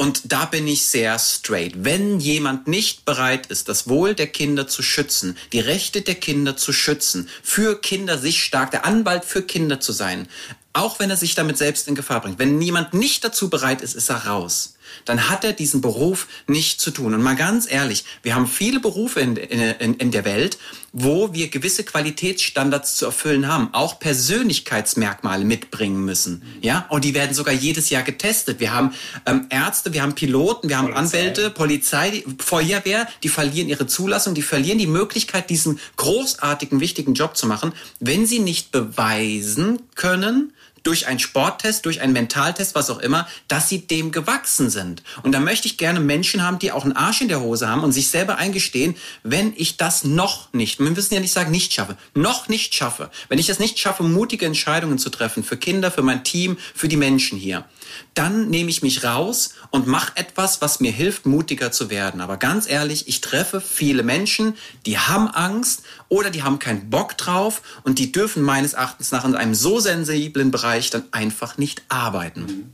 Und 0.00 0.32
da 0.32 0.46
bin 0.46 0.66
ich 0.66 0.86
sehr 0.86 1.18
straight. 1.18 1.84
Wenn 1.84 2.20
jemand 2.20 2.66
nicht 2.66 3.04
bereit 3.04 3.48
ist, 3.48 3.68
das 3.68 3.86
Wohl 3.86 4.14
der 4.14 4.28
Kinder 4.28 4.66
zu 4.66 4.82
schützen, 4.82 5.36
die 5.52 5.60
Rechte 5.60 6.00
der 6.00 6.14
Kinder 6.14 6.56
zu 6.56 6.72
schützen, 6.72 7.28
für 7.42 7.78
Kinder 7.78 8.16
sich 8.16 8.42
stark, 8.42 8.70
der 8.70 8.86
Anwalt 8.86 9.26
für 9.26 9.42
Kinder 9.42 9.78
zu 9.78 9.92
sein, 9.92 10.26
auch 10.72 11.00
wenn 11.00 11.10
er 11.10 11.18
sich 11.18 11.34
damit 11.34 11.58
selbst 11.58 11.86
in 11.86 11.94
Gefahr 11.94 12.22
bringt, 12.22 12.38
wenn 12.38 12.56
niemand 12.56 12.94
nicht 12.94 13.24
dazu 13.24 13.50
bereit 13.50 13.82
ist, 13.82 13.94
ist 13.94 14.08
er 14.08 14.24
raus 14.26 14.72
dann 15.04 15.28
hat 15.28 15.44
er 15.44 15.52
diesen 15.52 15.80
Beruf 15.80 16.26
nicht 16.46 16.80
zu 16.80 16.90
tun. 16.90 17.14
Und 17.14 17.22
mal 17.22 17.36
ganz 17.36 17.70
ehrlich, 17.70 18.04
wir 18.22 18.34
haben 18.34 18.46
viele 18.46 18.80
Berufe 18.80 19.20
in, 19.20 19.36
in, 19.36 19.94
in 19.94 20.10
der 20.10 20.24
Welt, 20.24 20.58
wo 20.92 21.32
wir 21.32 21.48
gewisse 21.48 21.84
Qualitätsstandards 21.84 22.96
zu 22.96 23.06
erfüllen 23.06 23.46
haben, 23.46 23.68
auch 23.72 24.00
Persönlichkeitsmerkmale 24.00 25.44
mitbringen 25.44 26.04
müssen. 26.04 26.42
Ja, 26.60 26.86
und 26.88 27.04
die 27.04 27.14
werden 27.14 27.34
sogar 27.34 27.54
jedes 27.54 27.90
Jahr 27.90 28.02
getestet. 28.02 28.58
Wir 28.58 28.72
haben 28.72 28.92
ähm, 29.26 29.46
Ärzte, 29.50 29.92
wir 29.92 30.02
haben 30.02 30.14
Piloten, 30.14 30.68
wir 30.68 30.78
haben 30.78 30.92
Polizei. 30.92 31.00
Anwälte, 31.00 31.50
Polizei, 31.50 32.10
die, 32.10 32.24
Feuerwehr, 32.38 33.06
die 33.22 33.28
verlieren 33.28 33.68
ihre 33.68 33.86
Zulassung, 33.86 34.34
die 34.34 34.42
verlieren 34.42 34.78
die 34.78 34.86
Möglichkeit, 34.86 35.50
diesen 35.50 35.78
großartigen, 35.96 36.80
wichtigen 36.80 37.14
Job 37.14 37.36
zu 37.36 37.46
machen, 37.46 37.72
wenn 38.00 38.26
sie 38.26 38.40
nicht 38.40 38.72
beweisen 38.72 39.80
können, 39.94 40.52
durch 40.82 41.06
einen 41.06 41.18
Sporttest, 41.18 41.86
durch 41.86 42.00
einen 42.00 42.12
Mentaltest, 42.12 42.74
was 42.74 42.90
auch 42.90 42.98
immer, 42.98 43.26
dass 43.48 43.68
sie 43.68 43.86
dem 43.86 44.12
gewachsen 44.12 44.70
sind. 44.70 45.02
Und 45.22 45.32
da 45.32 45.40
möchte 45.40 45.66
ich 45.66 45.78
gerne 45.78 46.00
Menschen 46.00 46.42
haben, 46.42 46.58
die 46.58 46.72
auch 46.72 46.84
einen 46.84 46.96
Arsch 46.96 47.20
in 47.20 47.28
der 47.28 47.40
Hose 47.40 47.68
haben 47.68 47.82
und 47.82 47.92
sich 47.92 48.08
selber 48.08 48.36
eingestehen, 48.36 48.96
wenn 49.22 49.52
ich 49.56 49.76
das 49.76 50.04
noch 50.04 50.52
nicht, 50.52 50.78
wir 50.78 50.90
müssen 50.90 51.14
ja 51.14 51.20
nicht 51.20 51.32
sagen, 51.32 51.50
nicht 51.50 51.72
schaffe, 51.72 51.96
noch 52.14 52.48
nicht 52.48 52.74
schaffe, 52.74 53.10
wenn 53.28 53.38
ich 53.38 53.48
es 53.48 53.58
nicht 53.58 53.78
schaffe, 53.78 54.02
mutige 54.02 54.46
Entscheidungen 54.46 54.98
zu 54.98 55.10
treffen 55.10 55.44
für 55.44 55.56
Kinder, 55.56 55.90
für 55.90 56.02
mein 56.02 56.24
Team, 56.24 56.58
für 56.74 56.88
die 56.88 56.96
Menschen 56.96 57.38
hier, 57.38 57.64
dann 58.14 58.48
nehme 58.48 58.70
ich 58.70 58.82
mich 58.82 59.04
raus 59.04 59.54
und 59.70 59.86
mache 59.86 60.16
etwas, 60.16 60.60
was 60.60 60.80
mir 60.80 60.92
hilft, 60.92 61.26
mutiger 61.26 61.72
zu 61.72 61.90
werden. 61.90 62.20
Aber 62.20 62.36
ganz 62.36 62.68
ehrlich, 62.68 63.08
ich 63.08 63.20
treffe 63.20 63.60
viele 63.60 64.02
Menschen, 64.02 64.54
die 64.86 64.98
haben 64.98 65.28
Angst 65.28 65.82
oder 66.08 66.30
die 66.30 66.42
haben 66.42 66.58
keinen 66.58 66.90
Bock 66.90 67.16
drauf 67.16 67.62
und 67.84 67.98
die 67.98 68.12
dürfen 68.12 68.42
meines 68.42 68.74
Erachtens 68.74 69.12
nach 69.12 69.24
in 69.24 69.34
einem 69.34 69.54
so 69.54 69.80
sensiblen 69.80 70.50
Bereich 70.50 70.90
dann 70.90 71.04
einfach 71.12 71.58
nicht 71.58 71.82
arbeiten. 71.88 72.72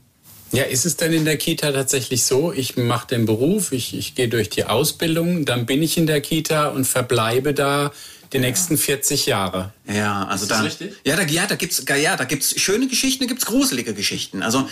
Ja, 0.51 0.63
ist 0.63 0.85
es 0.85 0.95
denn 0.95 1.11
in 1.11 1.25
der 1.25 1.37
Kita 1.37 1.71
tatsächlich 1.71 2.23
so, 2.23 2.53
ich 2.53 2.77
mache 2.77 3.07
den 3.07 3.25
Beruf, 3.25 3.73
ich, 3.73 3.93
ich 3.97 4.15
gehe 4.15 4.29
durch 4.29 4.49
die 4.49 4.63
Ausbildung, 4.63 5.45
dann 5.45 5.65
bin 5.65 5.83
ich 5.83 5.97
in 5.97 6.07
der 6.07 6.21
Kita 6.21 6.67
und 6.67 6.85
verbleibe 6.85 7.53
da 7.53 7.91
die 8.33 8.39
nächsten 8.39 8.77
40 8.77 9.25
Jahre. 9.25 9.73
Ja, 9.87 10.25
also 10.25 10.43
ist 10.43 10.51
da, 10.51 10.61
richtig? 10.61 10.93
ja, 11.05 11.15
da, 11.15 11.23
ja, 11.23 11.47
da 11.47 11.55
gibt's, 11.55 11.83
ja, 12.01 12.15
da 12.15 12.23
gibt's 12.23 12.59
schöne 12.59 12.87
Geschichten, 12.87 13.23
da 13.23 13.27
gibt's 13.27 13.45
gruselige 13.45 13.93
Geschichten. 13.93 14.41
Also 14.41 14.67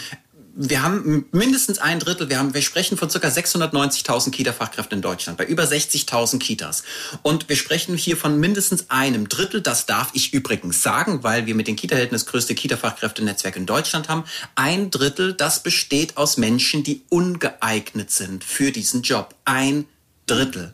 wir 0.57 0.81
haben 0.81 1.25
mindestens 1.31 1.79
ein 1.79 1.99
Drittel, 1.99 2.29
wir 2.29 2.39
haben, 2.39 2.53
wir 2.53 2.61
sprechen 2.61 2.97
von 2.97 3.09
circa 3.09 3.27
690.000 3.27 4.31
Kita-Fachkräften 4.31 4.99
in 4.99 5.01
Deutschland, 5.01 5.37
bei 5.37 5.45
über 5.45 5.63
60.000 5.63 6.39
Kitas. 6.39 6.83
Und 7.23 7.49
wir 7.49 7.57
sprechen 7.57 7.97
hier 7.97 8.15
von 8.15 8.39
mindestens 8.39 8.89
einem 8.89 9.27
Drittel, 9.27 9.61
das 9.61 9.85
darf 9.85 10.11
ich 10.13 10.33
übrigens 10.33 10.81
sagen, 10.81 11.23
weil 11.23 11.45
wir 11.45 11.55
mit 11.55 11.67
den 11.67 11.75
Kita-Helden 11.75 12.13
das 12.13 12.25
größte 12.25 12.55
Kita-Fachkräftenetzwerk 12.55 13.57
in 13.57 13.65
Deutschland 13.65 14.07
haben. 14.07 14.23
Ein 14.55 14.91
Drittel, 14.91 15.33
das 15.33 15.61
besteht 15.61 16.15
aus 16.15 16.37
Menschen, 16.37 16.83
die 16.83 17.03
ungeeignet 17.09 18.11
sind 18.11 18.45
für 18.45 18.71
diesen 18.71 19.01
Job. 19.01 19.35
Ein 19.43 19.85
Drittel. 20.25 20.73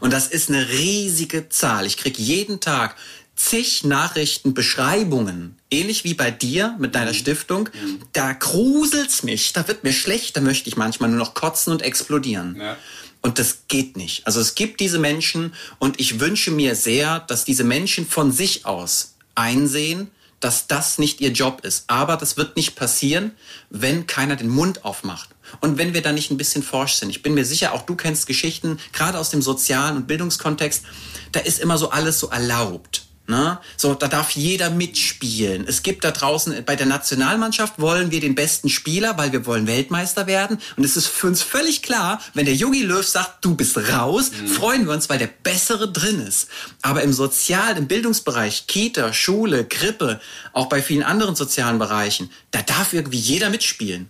Und 0.00 0.12
das 0.12 0.26
ist 0.26 0.48
eine 0.48 0.68
riesige 0.68 1.48
Zahl. 1.48 1.86
Ich 1.86 1.96
krieg 1.96 2.18
jeden 2.18 2.60
Tag 2.60 2.96
zig 3.36 3.84
Nachrichten, 3.84 4.54
Beschreibungen, 4.54 5.56
ähnlich 5.70 6.04
wie 6.04 6.14
bei 6.14 6.30
dir 6.30 6.76
mit 6.78 6.94
deiner 6.94 7.12
mhm. 7.12 7.16
Stiftung. 7.16 7.68
Mhm. 7.72 8.00
Da 8.12 8.32
gruselt's 8.32 9.22
mich, 9.22 9.52
da 9.52 9.66
wird 9.68 9.84
mir 9.84 9.92
schlecht, 9.92 10.36
da 10.36 10.40
möchte 10.40 10.68
ich 10.68 10.76
manchmal 10.76 11.10
nur 11.10 11.18
noch 11.18 11.34
kotzen 11.34 11.72
und 11.72 11.82
explodieren. 11.82 12.56
Ja. 12.58 12.76
Und 13.20 13.38
das 13.38 13.68
geht 13.68 13.96
nicht. 13.96 14.26
Also 14.26 14.40
es 14.40 14.54
gibt 14.54 14.80
diese 14.80 14.98
Menschen 14.98 15.54
und 15.78 16.00
ich 16.00 16.18
wünsche 16.18 16.50
mir 16.50 16.74
sehr, 16.74 17.20
dass 17.20 17.44
diese 17.44 17.64
Menschen 17.64 18.06
von 18.06 18.32
sich 18.32 18.66
aus 18.66 19.14
einsehen, 19.34 20.10
dass 20.40 20.66
das 20.66 20.98
nicht 20.98 21.20
ihr 21.20 21.30
Job 21.30 21.64
ist. 21.64 21.84
Aber 21.86 22.16
das 22.16 22.36
wird 22.36 22.56
nicht 22.56 22.74
passieren, 22.74 23.30
wenn 23.70 24.08
keiner 24.08 24.34
den 24.34 24.48
Mund 24.48 24.84
aufmacht. 24.84 25.30
Und 25.60 25.78
wenn 25.78 25.94
wir 25.94 26.02
da 26.02 26.12
nicht 26.12 26.30
ein 26.30 26.36
bisschen 26.36 26.64
forsch 26.64 26.94
sind. 26.94 27.10
Ich 27.10 27.22
bin 27.22 27.34
mir 27.34 27.44
sicher, 27.44 27.72
auch 27.72 27.82
du 27.82 27.94
kennst 27.94 28.26
Geschichten, 28.26 28.78
gerade 28.92 29.18
aus 29.18 29.30
dem 29.30 29.40
sozialen 29.40 29.96
und 29.96 30.06
Bildungskontext, 30.08 30.84
da 31.30 31.40
ist 31.40 31.60
immer 31.60 31.78
so 31.78 31.90
alles 31.90 32.18
so 32.18 32.28
erlaubt. 32.28 33.02
Ne? 33.28 33.58
So, 33.76 33.94
da 33.94 34.08
darf 34.08 34.32
jeder 34.32 34.68
mitspielen. 34.68 35.64
Es 35.68 35.84
gibt 35.84 36.02
da 36.02 36.10
draußen, 36.10 36.64
bei 36.64 36.74
der 36.74 36.86
Nationalmannschaft 36.86 37.78
wollen 37.78 38.10
wir 38.10 38.20
den 38.20 38.34
besten 38.34 38.68
Spieler, 38.68 39.16
weil 39.16 39.30
wir 39.30 39.46
wollen 39.46 39.68
Weltmeister 39.68 40.26
werden. 40.26 40.58
Und 40.76 40.82
es 40.84 40.96
ist 40.96 41.06
für 41.06 41.28
uns 41.28 41.40
völlig 41.40 41.82
klar, 41.82 42.20
wenn 42.34 42.46
der 42.46 42.56
Yogi 42.56 42.82
Löw 42.82 43.06
sagt, 43.06 43.44
du 43.44 43.54
bist 43.54 43.78
raus, 43.92 44.32
mhm. 44.32 44.48
freuen 44.48 44.86
wir 44.86 44.92
uns, 44.92 45.08
weil 45.08 45.18
der 45.18 45.28
Bessere 45.28 45.90
drin 45.90 46.20
ist. 46.20 46.48
Aber 46.82 47.02
im 47.02 47.12
Sozial-, 47.12 47.78
im 47.78 47.86
Bildungsbereich, 47.86 48.66
Kita, 48.66 49.12
Schule, 49.12 49.64
Krippe, 49.66 50.20
auch 50.52 50.66
bei 50.66 50.82
vielen 50.82 51.04
anderen 51.04 51.36
sozialen 51.36 51.78
Bereichen, 51.78 52.28
da 52.50 52.60
darf 52.62 52.92
irgendwie 52.92 53.18
jeder 53.18 53.50
mitspielen. 53.50 54.08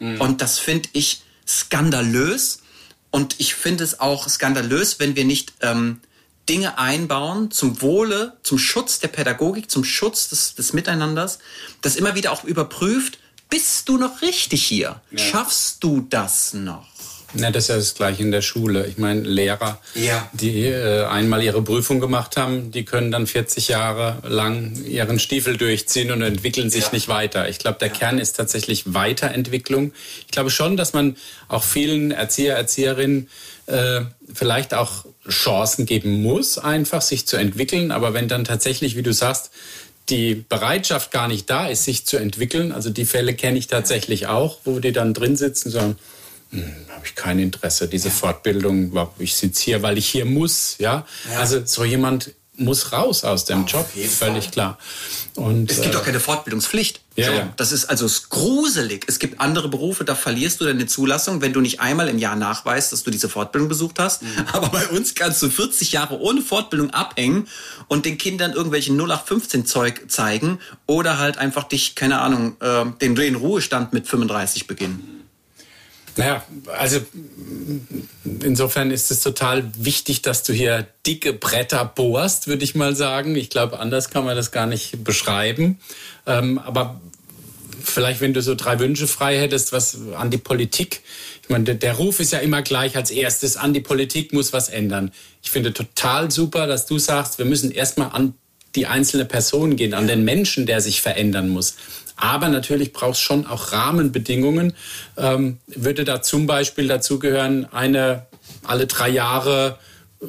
Mhm. 0.00 0.20
Und 0.20 0.42
das 0.42 0.58
finde 0.58 0.90
ich 0.92 1.22
skandalös. 1.48 2.60
Und 3.10 3.36
ich 3.38 3.54
finde 3.54 3.84
es 3.84 4.00
auch 4.00 4.28
skandalös, 4.28 5.00
wenn 5.00 5.16
wir 5.16 5.24
nicht 5.24 5.54
ähm, 5.62 6.00
Dinge 6.50 6.78
einbauen 6.78 7.52
zum 7.52 7.80
Wohle, 7.80 8.32
zum 8.42 8.58
Schutz 8.58 8.98
der 8.98 9.06
Pädagogik, 9.06 9.70
zum 9.70 9.84
Schutz 9.84 10.30
des, 10.30 10.56
des 10.56 10.72
Miteinanders, 10.72 11.38
das 11.80 11.94
immer 11.94 12.16
wieder 12.16 12.32
auch 12.32 12.42
überprüft, 12.42 13.20
bist 13.48 13.88
du 13.88 13.96
noch 13.96 14.20
richtig 14.20 14.64
hier? 14.64 15.00
Ja. 15.12 15.18
Schaffst 15.18 15.84
du 15.84 16.04
das 16.10 16.52
noch? 16.52 16.88
Na, 17.34 17.52
das 17.52 17.64
ist 17.64 17.68
ja 17.68 17.76
das 17.76 17.94
Gleiche 17.94 18.22
in 18.22 18.32
der 18.32 18.42
Schule. 18.42 18.86
Ich 18.86 18.98
meine, 18.98 19.20
Lehrer, 19.20 19.80
ja. 19.94 20.28
die 20.32 20.66
äh, 20.66 21.04
einmal 21.04 21.40
ihre 21.42 21.62
Prüfung 21.62 22.00
gemacht 22.00 22.36
haben, 22.36 22.72
die 22.72 22.84
können 22.84 23.12
dann 23.12 23.28
40 23.28 23.68
Jahre 23.68 24.18
lang 24.26 24.74
ihren 24.84 25.20
Stiefel 25.20 25.56
durchziehen 25.56 26.10
und 26.10 26.22
entwickeln 26.22 26.70
sich 26.70 26.86
ja. 26.86 26.90
nicht 26.92 27.06
weiter. 27.06 27.48
Ich 27.48 27.60
glaube, 27.60 27.78
der 27.78 27.88
ja. 27.88 27.94
Kern 27.94 28.18
ist 28.18 28.32
tatsächlich 28.32 28.94
Weiterentwicklung. 28.94 29.92
Ich 30.26 30.32
glaube 30.32 30.50
schon, 30.50 30.76
dass 30.76 30.92
man 30.92 31.16
auch 31.46 31.62
vielen 31.62 32.10
Erzieher, 32.10 32.56
Erzieherinnen 32.56 33.28
äh, 33.70 34.02
vielleicht 34.32 34.74
auch 34.74 35.04
Chancen 35.28 35.86
geben 35.86 36.22
muss, 36.22 36.58
einfach 36.58 37.02
sich 37.02 37.26
zu 37.26 37.36
entwickeln. 37.36 37.92
Aber 37.92 38.14
wenn 38.14 38.28
dann 38.28 38.44
tatsächlich, 38.44 38.96
wie 38.96 39.02
du 39.02 39.12
sagst, 39.12 39.50
die 40.08 40.34
Bereitschaft 40.34 41.10
gar 41.12 41.28
nicht 41.28 41.48
da 41.48 41.68
ist, 41.68 41.84
sich 41.84 42.04
zu 42.04 42.16
entwickeln, 42.16 42.72
also 42.72 42.90
die 42.90 43.04
Fälle 43.04 43.34
kenne 43.34 43.58
ich 43.58 43.68
tatsächlich 43.68 44.26
auch, 44.26 44.58
wo 44.64 44.80
die 44.80 44.92
dann 44.92 45.14
drin 45.14 45.36
sitzen 45.36 45.68
und 45.68 45.72
sagen, 45.72 45.96
hm, 46.50 46.74
habe 46.90 47.06
ich 47.06 47.14
kein 47.14 47.38
Interesse, 47.38 47.86
diese 47.86 48.10
Fortbildung, 48.10 48.92
ich 49.18 49.36
sitze 49.36 49.62
hier, 49.62 49.82
weil 49.82 49.98
ich 49.98 50.08
hier 50.08 50.24
muss, 50.24 50.76
ja? 50.78 51.06
ja. 51.30 51.38
Also 51.38 51.64
so 51.64 51.84
jemand 51.84 52.32
muss 52.56 52.92
raus 52.92 53.24
aus 53.24 53.44
dem 53.44 53.66
Job, 53.66 53.88
völlig 53.88 54.44
Fall. 54.44 54.52
klar. 54.52 54.78
Und, 55.36 55.70
es 55.70 55.80
gibt 55.80 55.94
äh, 55.94 55.98
auch 55.98 56.04
keine 56.04 56.20
Fortbildungspflicht. 56.20 57.00
Ja, 57.20 57.32
ja. 57.32 57.52
Das 57.56 57.72
ist 57.72 57.86
also 57.86 58.06
gruselig. 58.28 59.04
Es 59.06 59.18
gibt 59.18 59.40
andere 59.40 59.68
Berufe, 59.68 60.04
da 60.04 60.14
verlierst 60.14 60.60
du 60.60 60.64
deine 60.64 60.86
Zulassung, 60.86 61.40
wenn 61.40 61.52
du 61.52 61.60
nicht 61.60 61.80
einmal 61.80 62.08
im 62.08 62.18
Jahr 62.18 62.36
nachweist, 62.36 62.92
dass 62.92 63.02
du 63.02 63.10
diese 63.10 63.28
Fortbildung 63.28 63.68
besucht 63.68 63.98
hast. 63.98 64.22
Mhm. 64.22 64.28
Aber 64.52 64.68
bei 64.68 64.86
uns 64.88 65.14
kannst 65.14 65.42
du 65.42 65.50
40 65.50 65.92
Jahre 65.92 66.20
ohne 66.20 66.42
Fortbildung 66.42 66.90
abhängen 66.90 67.48
und 67.88 68.04
den 68.04 68.18
Kindern 68.18 68.52
irgendwelchen 68.52 68.96
0815 68.96 69.66
Zeug 69.66 70.02
zeigen 70.08 70.58
oder 70.86 71.18
halt 71.18 71.38
einfach 71.38 71.64
dich, 71.64 71.94
keine 71.94 72.20
Ahnung, 72.20 72.56
äh, 72.60 72.84
den, 73.00 73.14
den 73.14 73.34
Ruhestand 73.34 73.92
mit 73.92 74.06
35 74.06 74.66
beginnen. 74.66 75.20
Naja, 76.16 76.44
also 76.78 77.00
insofern 78.42 78.90
ist 78.90 79.10
es 79.10 79.20
total 79.22 79.70
wichtig, 79.76 80.22
dass 80.22 80.42
du 80.42 80.52
hier 80.52 80.86
dicke 81.06 81.32
Bretter 81.32 81.84
bohrst, 81.84 82.46
würde 82.46 82.64
ich 82.64 82.74
mal 82.74 82.96
sagen. 82.96 83.36
Ich 83.36 83.48
glaube, 83.48 83.78
anders 83.78 84.10
kann 84.10 84.24
man 84.24 84.36
das 84.36 84.50
gar 84.50 84.66
nicht 84.66 85.04
beschreiben. 85.04 85.78
Ähm, 86.26 86.58
aber 86.58 87.00
vielleicht, 87.82 88.20
wenn 88.20 88.34
du 88.34 88.42
so 88.42 88.54
drei 88.54 88.78
Wünsche 88.78 89.06
frei 89.06 89.38
hättest, 89.38 89.72
was 89.72 89.98
an 90.16 90.30
die 90.30 90.38
Politik. 90.38 91.02
Ich 91.42 91.48
meine, 91.48 91.64
der, 91.64 91.74
der 91.74 91.94
Ruf 91.94 92.20
ist 92.20 92.32
ja 92.32 92.38
immer 92.38 92.62
gleich 92.62 92.96
als 92.96 93.10
erstes, 93.10 93.56
an 93.56 93.72
die 93.72 93.80
Politik 93.80 94.32
muss 94.32 94.52
was 94.52 94.68
ändern. 94.68 95.10
Ich 95.42 95.50
finde 95.50 95.72
total 95.72 96.30
super, 96.30 96.66
dass 96.66 96.86
du 96.86 96.98
sagst, 96.98 97.38
wir 97.38 97.44
müssen 97.44 97.70
erstmal 97.70 98.10
an 98.12 98.34
die 98.76 98.86
einzelne 98.86 99.24
Person 99.24 99.76
gehen, 99.76 99.94
an 99.94 100.06
den 100.06 100.24
Menschen, 100.24 100.66
der 100.66 100.80
sich 100.80 101.00
verändern 101.00 101.48
muss. 101.48 101.76
Aber 102.16 102.48
natürlich 102.48 102.92
braucht 102.92 103.14
es 103.14 103.20
schon 103.20 103.46
auch 103.46 103.72
Rahmenbedingungen. 103.72 104.74
Ähm, 105.16 105.58
würde 105.66 106.04
da 106.04 106.22
zum 106.22 106.46
Beispiel 106.46 106.86
dazu 106.86 107.18
gehören, 107.18 107.66
eine 107.72 108.26
alle 108.62 108.86
drei 108.86 109.08
Jahre 109.08 109.78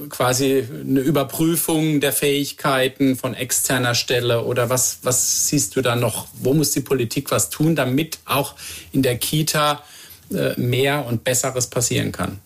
quasi 0.09 0.65
eine 0.69 1.01
Überprüfung 1.01 1.99
der 1.99 2.13
Fähigkeiten 2.13 3.17
von 3.17 3.33
externer 3.33 3.93
Stelle 3.93 4.45
oder 4.45 4.69
was, 4.69 4.99
was 5.03 5.47
siehst 5.47 5.75
du 5.75 5.81
da 5.81 5.95
noch? 5.95 6.27
Wo 6.33 6.53
muss 6.53 6.71
die 6.71 6.81
Politik 6.81 7.31
was 7.31 7.49
tun, 7.49 7.75
damit 7.75 8.19
auch 8.25 8.55
in 8.93 9.01
der 9.01 9.17
Kita 9.17 9.83
äh, 10.31 10.59
mehr 10.59 11.05
und 11.05 11.23
Besseres 11.23 11.67
passieren 11.67 12.11
kann? 12.11 12.39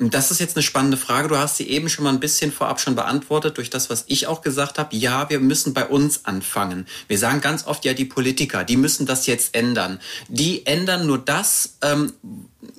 Das 0.00 0.30
ist 0.30 0.38
jetzt 0.38 0.56
eine 0.56 0.62
spannende 0.62 0.96
Frage. 0.96 1.26
Du 1.26 1.36
hast 1.36 1.56
sie 1.56 1.68
eben 1.68 1.88
schon 1.88 2.04
mal 2.04 2.12
ein 2.12 2.20
bisschen 2.20 2.52
vorab 2.52 2.80
schon 2.80 2.94
beantwortet 2.94 3.56
durch 3.56 3.68
das, 3.68 3.90
was 3.90 4.04
ich 4.06 4.28
auch 4.28 4.42
gesagt 4.42 4.78
habe. 4.78 4.94
Ja, 4.94 5.28
wir 5.28 5.40
müssen 5.40 5.74
bei 5.74 5.86
uns 5.86 6.24
anfangen. 6.24 6.86
Wir 7.08 7.18
sagen 7.18 7.40
ganz 7.40 7.66
oft 7.66 7.84
ja, 7.84 7.94
die 7.94 8.04
Politiker, 8.04 8.62
die 8.62 8.76
müssen 8.76 9.06
das 9.06 9.26
jetzt 9.26 9.56
ändern. 9.56 9.98
Die 10.28 10.66
ändern 10.66 11.08
nur 11.08 11.18
das, 11.18 11.78
ähm, 11.82 12.12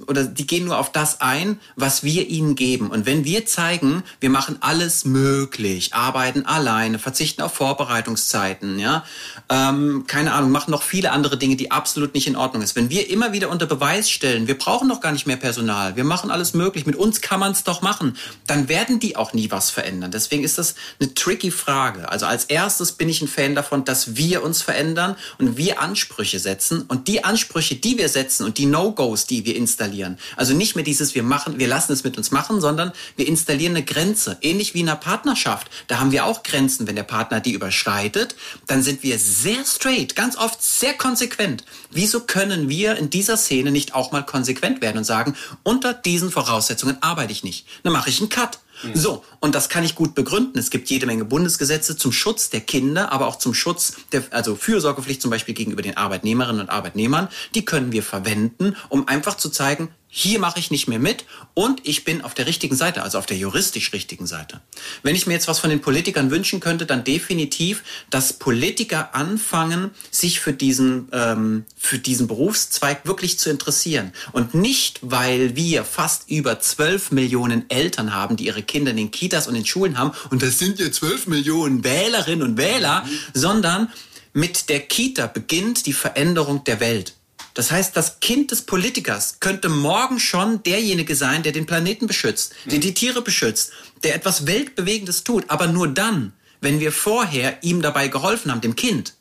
oder 0.07 0.25
die 0.25 0.45
gehen 0.45 0.65
nur 0.65 0.77
auf 0.77 0.91
das 0.91 1.21
ein, 1.21 1.59
was 1.77 2.03
wir 2.03 2.27
ihnen 2.27 2.55
geben. 2.55 2.89
Und 2.89 3.05
wenn 3.05 3.24
wir 3.24 3.45
zeigen, 3.45 4.03
wir 4.19 4.29
machen 4.29 4.57
alles 4.59 5.05
möglich, 5.05 5.93
arbeiten 5.93 6.45
alleine, 6.45 7.00
verzichten 7.00 7.41
auf 7.41 7.53
Vorbereitungszeiten, 7.53 8.77
ja, 8.77 9.05
ähm, 9.50 10.03
keine 10.05 10.33
Ahnung, 10.33 10.51
machen 10.51 10.71
noch 10.71 10.83
viele 10.83 11.12
andere 11.12 11.38
Dinge, 11.38 11.55
die 11.55 11.71
absolut 11.71 12.13
nicht 12.13 12.27
in 12.27 12.36
Ordnung 12.36 12.62
ist. 12.62 12.75
Wenn 12.75 12.89
wir 12.89 13.09
immer 13.09 13.31
wieder 13.31 13.50
unter 13.50 13.67
Beweis 13.67 14.09
stellen, 14.09 14.48
wir 14.48 14.57
brauchen 14.57 14.89
doch 14.89 15.00
gar 15.00 15.13
nicht 15.13 15.27
mehr 15.27 15.38
Personal, 15.38 15.95
wir 15.95 16.03
machen 16.03 16.29
alles 16.29 16.53
möglich, 16.53 16.86
mit 16.86 16.98
uns 16.98 17.21
kann 17.21 17.39
man 17.39 17.53
es 17.53 17.63
doch 17.63 17.81
machen, 17.81 18.17
dann 18.48 18.67
werden 18.67 19.00
die 19.00 19.15
auch 19.15 19.31
nie 19.31 19.50
was 19.50 19.69
verändern. 19.69 20.12
Deswegen 20.12 20.43
ist 20.43 20.57
das 20.57 20.75
eine 21.00 21.13
tricky 21.13 21.51
Frage. 21.51 22.09
Also 22.09 22.25
als 22.25 22.45
erstes 22.45 22.91
bin 22.91 23.07
ich 23.07 23.21
ein 23.21 23.29
Fan 23.29 23.55
davon, 23.55 23.86
dass 23.86 24.17
wir 24.17 24.43
uns 24.43 24.62
verändern 24.62 25.15
und 25.38 25.55
wir 25.55 25.79
Ansprüche 25.79 26.39
setzen 26.39 26.81
und 26.81 27.07
die 27.07 27.24
Ansprüche, 27.24 27.75
die 27.75 27.98
wir 27.98 28.09
setzen 28.09 28.45
und 28.45 28.57
die 28.57 28.65
No-Gos, 28.65 29.25
die 29.25 29.45
wir 29.45 29.55
installieren. 29.69 30.17
Also 30.35 30.53
nicht 30.55 30.75
mehr 30.75 30.83
dieses, 30.83 31.13
wir 31.13 31.21
machen, 31.21 31.59
wir 31.59 31.67
lassen 31.67 31.91
es 31.91 32.03
mit 32.03 32.17
uns 32.17 32.31
machen, 32.31 32.59
sondern 32.59 32.91
wir 33.15 33.27
installieren 33.27 33.75
eine 33.75 33.85
Grenze. 33.85 34.38
Ähnlich 34.41 34.73
wie 34.73 34.79
in 34.79 34.89
einer 34.89 34.97
Partnerschaft. 34.97 35.69
Da 35.88 35.99
haben 35.99 36.11
wir 36.11 36.25
auch 36.25 36.41
Grenzen. 36.41 36.88
Wenn 36.88 36.95
der 36.95 37.03
Partner 37.03 37.39
die 37.39 37.53
überschreitet, 37.53 38.35
dann 38.65 38.81
sind 38.81 39.03
wir 39.03 39.19
sehr 39.19 39.63
straight, 39.65 40.15
ganz 40.15 40.38
oft 40.38 40.61
sehr 40.63 40.95
konsequent. 40.95 41.63
Wieso 41.91 42.21
können 42.21 42.67
wir 42.67 42.97
in 42.97 43.09
dieser 43.11 43.38
Szene 43.38 43.71
nicht 43.71 43.93
auch 43.93 44.11
mal 44.11 44.25
konsequent 44.25 44.81
werden 44.81 44.97
und 44.97 45.03
sagen, 45.03 45.35
unter 45.63 45.93
diesen 45.93 46.31
Voraussetzungen 46.31 46.97
arbeite 47.01 47.31
ich 47.31 47.43
nicht. 47.43 47.67
Dann 47.83 47.93
mache 47.93 48.09
ich 48.09 48.19
einen 48.19 48.29
Cut. 48.29 48.59
So, 48.93 49.24
und 49.39 49.55
das 49.55 49.69
kann 49.69 49.83
ich 49.83 49.95
gut 49.95 50.15
begründen. 50.15 50.57
Es 50.57 50.69
gibt 50.69 50.89
jede 50.89 51.05
Menge 51.05 51.25
Bundesgesetze 51.25 51.98
zum 51.98 52.12
Schutz 52.12 52.50
der 52.50 52.62
Kinder, 52.62 53.12
aber 53.12 53.27
auch 53.27 53.38
zum 53.38 53.53
Schutz 53.53 53.93
der, 54.12 54.24
also 54.31 54.55
Fürsorgepflicht 54.55 55.21
zum 55.21 55.31
Beispiel 55.31 55.53
gegenüber 55.53 55.81
den 55.81 55.98
Arbeitnehmerinnen 55.98 56.62
und 56.62 56.69
Arbeitnehmern. 56.69 57.27
Die 57.55 57.65
können 57.65 57.91
wir 57.91 58.03
verwenden, 58.03 58.75
um 58.89 59.07
einfach 59.07 59.36
zu 59.36 59.50
zeigen, 59.50 59.89
hier 60.11 60.39
mache 60.39 60.59
ich 60.59 60.71
nicht 60.71 60.87
mehr 60.87 60.97
mit 60.97 61.25
und 61.53 61.81
ich 61.87 62.03
bin 62.03 62.23
auf 62.23 62.33
der 62.33 62.47
richtigen 62.47 62.75
Seite, 62.75 63.03
also 63.03 63.19
auf 63.19 63.27
der 63.27 63.37
juristisch 63.37 63.93
richtigen 63.93 64.25
Seite. 64.25 64.59
Wenn 65.03 65.15
ich 65.15 65.27
mir 65.27 65.33
jetzt 65.33 65.47
was 65.47 65.59
von 65.59 65.69
den 65.69 65.81
Politikern 65.81 66.31
wünschen 66.31 66.59
könnte, 66.59 66.87
dann 66.87 67.03
definitiv, 67.03 67.83
dass 68.09 68.33
Politiker 68.33 69.13
anfangen, 69.13 69.91
sich 70.09 70.39
für 70.39 70.51
diesen, 70.51 71.09
ähm, 71.11 71.65
für 71.77 71.99
diesen 71.99 72.27
Berufszweig 72.27 73.05
wirklich 73.05 73.37
zu 73.37 73.51
interessieren. 73.51 74.11
Und 74.31 74.55
nicht, 74.55 74.99
weil 75.03 75.55
wir 75.55 75.85
fast 75.85 76.27
über 76.27 76.59
12 76.59 77.11
Millionen 77.11 77.69
Eltern 77.69 78.11
haben, 78.11 78.35
die 78.35 78.47
ihre 78.47 78.63
Kinder 78.63 78.89
in 78.89 78.97
den 78.97 79.11
Kitas 79.11 79.47
und 79.47 79.53
in 79.53 79.65
Schulen 79.65 79.99
haben, 79.99 80.13
und 80.31 80.41
das 80.41 80.57
sind 80.57 80.79
ja 80.79 80.91
12 80.91 81.27
Millionen 81.27 81.83
Wählerinnen 81.83 82.41
und 82.41 82.57
Wähler, 82.57 83.03
mhm. 83.03 83.09
sondern 83.35 83.93
mit 84.33 84.69
der 84.69 84.79
Kita 84.79 85.27
beginnt 85.27 85.85
die 85.85 85.93
Veränderung 85.93 86.63
der 86.63 86.79
Welt. 86.79 87.13
Das 87.53 87.72
heißt, 87.72 87.98
das 87.98 88.20
Kind 88.20 88.51
des 88.51 88.62
Politikers 88.62 89.39
könnte 89.39 89.70
morgen 89.70 90.20
schon 90.20 90.63
derjenige 90.63 91.15
sein, 91.15 91.44
der 91.44 91.51
den 91.51 91.65
Planeten 91.65 92.08
beschützt, 92.08 92.53
der 92.65 92.79
die 92.79 92.94
Tiere 92.94 93.22
beschützt, 93.22 93.72
der 94.03 94.15
etwas 94.15 94.46
Weltbewegendes 94.46 95.24
tut, 95.24 95.46
aber 95.50 95.68
nur 95.68 95.88
dann, 95.88 96.34
wenn 96.62 96.79
wir 96.79 96.91
vorher 96.91 97.63
ihm 97.63 97.82
dabei 97.82 98.08
geholfen 98.08 98.51
haben, 98.51 98.62
dem 98.62 98.75
Kind, 98.75 99.13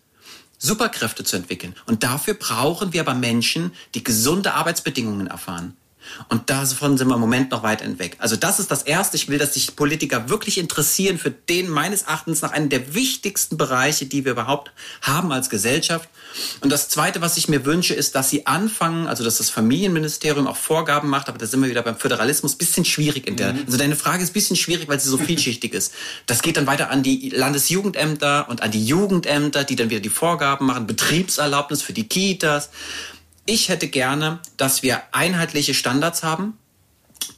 Superkräfte 0.59 1.25
zu 1.25 1.37
entwickeln. 1.37 1.75
Und 1.87 2.03
dafür 2.03 2.35
brauchen 2.35 2.93
wir 2.93 3.01
aber 3.01 3.15
Menschen, 3.15 3.73
die 3.95 4.05
gesunde 4.05 4.55
Arbeitsbedingungen 4.55 5.29
erfahren. 5.29 5.77
Und 6.29 6.51
davon 6.51 6.97
sind 6.97 7.09
wir 7.09 7.15
im 7.15 7.21
Moment 7.21 7.51
noch 7.51 7.63
weit 7.63 7.83
entweg. 7.83 8.17
Also 8.19 8.37
das 8.37 8.59
ist 8.59 8.71
das 8.71 8.83
Erste. 8.83 9.17
Ich 9.17 9.29
will, 9.29 9.39
dass 9.39 9.55
sich 9.55 9.77
Politiker 9.77 10.29
wirklich 10.29 10.59
interessieren 10.59 11.19
für 11.19 11.31
den 11.31 11.69
meines 11.69 12.03
Erachtens 12.03 12.43
nach 12.43 12.53
einen 12.53 12.69
der 12.69 12.95
wichtigsten 12.95 13.57
Bereiche, 13.57 14.07
die 14.07 14.25
wir 14.25 14.33
überhaupt 14.33 14.73
haben 15.03 15.33
als 15.33 15.51
Gesellschaft. 15.51 16.09
Und 16.61 16.71
das 16.71 16.89
Zweite, 16.89 17.21
was 17.21 17.37
ich 17.37 17.49
mir 17.49 17.65
wünsche, 17.65 17.95
ist, 17.95 18.15
dass 18.15 18.31
sie 18.31 18.47
anfangen, 18.47 19.07
also 19.07 19.25
dass 19.25 19.39
das 19.39 19.51
Familienministerium 19.51 20.47
auch 20.47 20.57
Vorgaben 20.57 21.09
macht, 21.09 21.29
aber 21.29 21.39
da 21.39 21.47
sind 21.47 21.63
wir 21.63 21.71
wieder 21.71 21.83
beim 21.83 21.97
Föderalismus, 21.97 22.57
bisschen 22.57 22.85
schwierig 22.85 23.27
in 23.27 23.37
der. 23.37 23.53
Mhm. 23.53 23.65
Also 23.67 23.79
deine 23.79 23.97
Frage 23.97 24.23
ist 24.23 24.33
bisschen 24.33 24.57
schwierig, 24.57 24.89
weil 24.89 25.01
sie 25.01 25.09
so 25.09 25.19
vielschichtig 25.19 25.73
ist. 25.73 25.93
Das 26.27 26.43
geht 26.43 26.57
dann 26.57 26.67
weiter 26.67 26.91
an 26.91 27.03
die 27.03 27.31
Landesjugendämter 27.31 28.49
und 28.49 28.63
an 28.63 28.71
die 28.71 28.85
Jugendämter, 28.85 29.65
die 29.65 29.77
dann 29.77 29.91
wieder 29.91 30.01
die 30.01 30.09
Vorgaben 30.09 30.67
machen, 30.67 30.87
Betriebserlaubnis 30.87 31.83
für 31.83 31.93
die 31.93 32.09
Kitas. 32.09 32.71
Ich 33.49 33.71
hätte 33.71 33.89
gerne, 33.89 34.41
dass 34.59 34.83
wir 34.83 35.01
einheitliche 35.13 35.73
Standards 35.73 36.23
haben, 36.23 36.59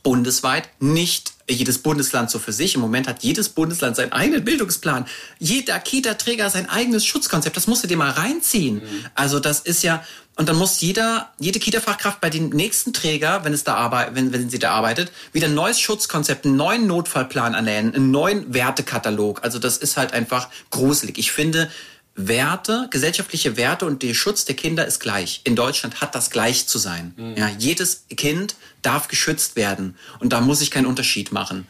bundesweit, 0.02 0.68
nicht 0.80 1.34
jedes 1.48 1.78
Bundesland 1.78 2.32
so 2.32 2.40
für 2.40 2.52
sich. 2.52 2.74
Im 2.74 2.80
Moment 2.80 3.06
hat 3.06 3.22
jedes 3.22 3.48
Bundesland 3.48 3.94
seinen 3.94 4.10
eigenen 4.10 4.44
Bildungsplan. 4.44 5.06
Jeder 5.38 5.78
Kita-Träger 5.78 6.50
sein 6.50 6.68
eigenes 6.68 7.06
Schutzkonzept. 7.06 7.56
Das 7.56 7.68
musst 7.68 7.84
du 7.84 7.86
dir 7.86 7.96
mal 7.96 8.10
reinziehen. 8.10 8.78
Mhm. 8.78 9.04
Also 9.14 9.38
das 9.38 9.60
ist 9.60 9.84
ja, 9.84 10.04
und 10.34 10.48
dann 10.48 10.56
muss 10.56 10.80
jeder, 10.80 11.32
jede 11.38 11.60
Kita-Fachkraft 11.60 12.20
bei 12.20 12.28
dem 12.28 12.48
nächsten 12.48 12.92
Träger, 12.92 13.44
wenn 13.44 13.52
es 13.52 13.62
da 13.62 13.76
arbeitet, 13.76 14.16
wenn, 14.16 14.32
wenn 14.32 14.50
sie 14.50 14.58
da 14.58 14.72
arbeitet, 14.72 15.12
wieder 15.32 15.46
ein 15.46 15.54
neues 15.54 15.78
Schutzkonzept, 15.78 16.44
einen 16.44 16.56
neuen 16.56 16.88
Notfallplan 16.88 17.54
erlernen, 17.54 17.94
einen 17.94 18.10
neuen 18.10 18.52
Wertekatalog. 18.52 19.44
Also 19.44 19.60
das 19.60 19.76
ist 19.76 19.96
halt 19.96 20.12
einfach 20.12 20.48
gruselig. 20.70 21.18
Ich 21.18 21.30
finde, 21.30 21.70
Werte, 22.16 22.88
gesellschaftliche 22.90 23.56
Werte 23.56 23.86
und 23.86 24.02
der 24.02 24.14
Schutz 24.14 24.44
der 24.44 24.56
Kinder 24.56 24.86
ist 24.86 25.00
gleich. 25.00 25.40
In 25.44 25.56
Deutschland 25.56 26.00
hat 26.00 26.14
das 26.14 26.30
gleich 26.30 26.66
zu 26.66 26.78
sein. 26.78 27.14
Mhm. 27.16 27.36
Ja, 27.36 27.48
jedes 27.58 28.04
Kind 28.16 28.56
darf 28.82 29.08
geschützt 29.08 29.56
werden 29.56 29.96
und 30.18 30.32
da 30.32 30.40
muss 30.40 30.60
ich 30.60 30.70
keinen 30.70 30.86
Unterschied 30.86 31.32
machen. 31.32 31.66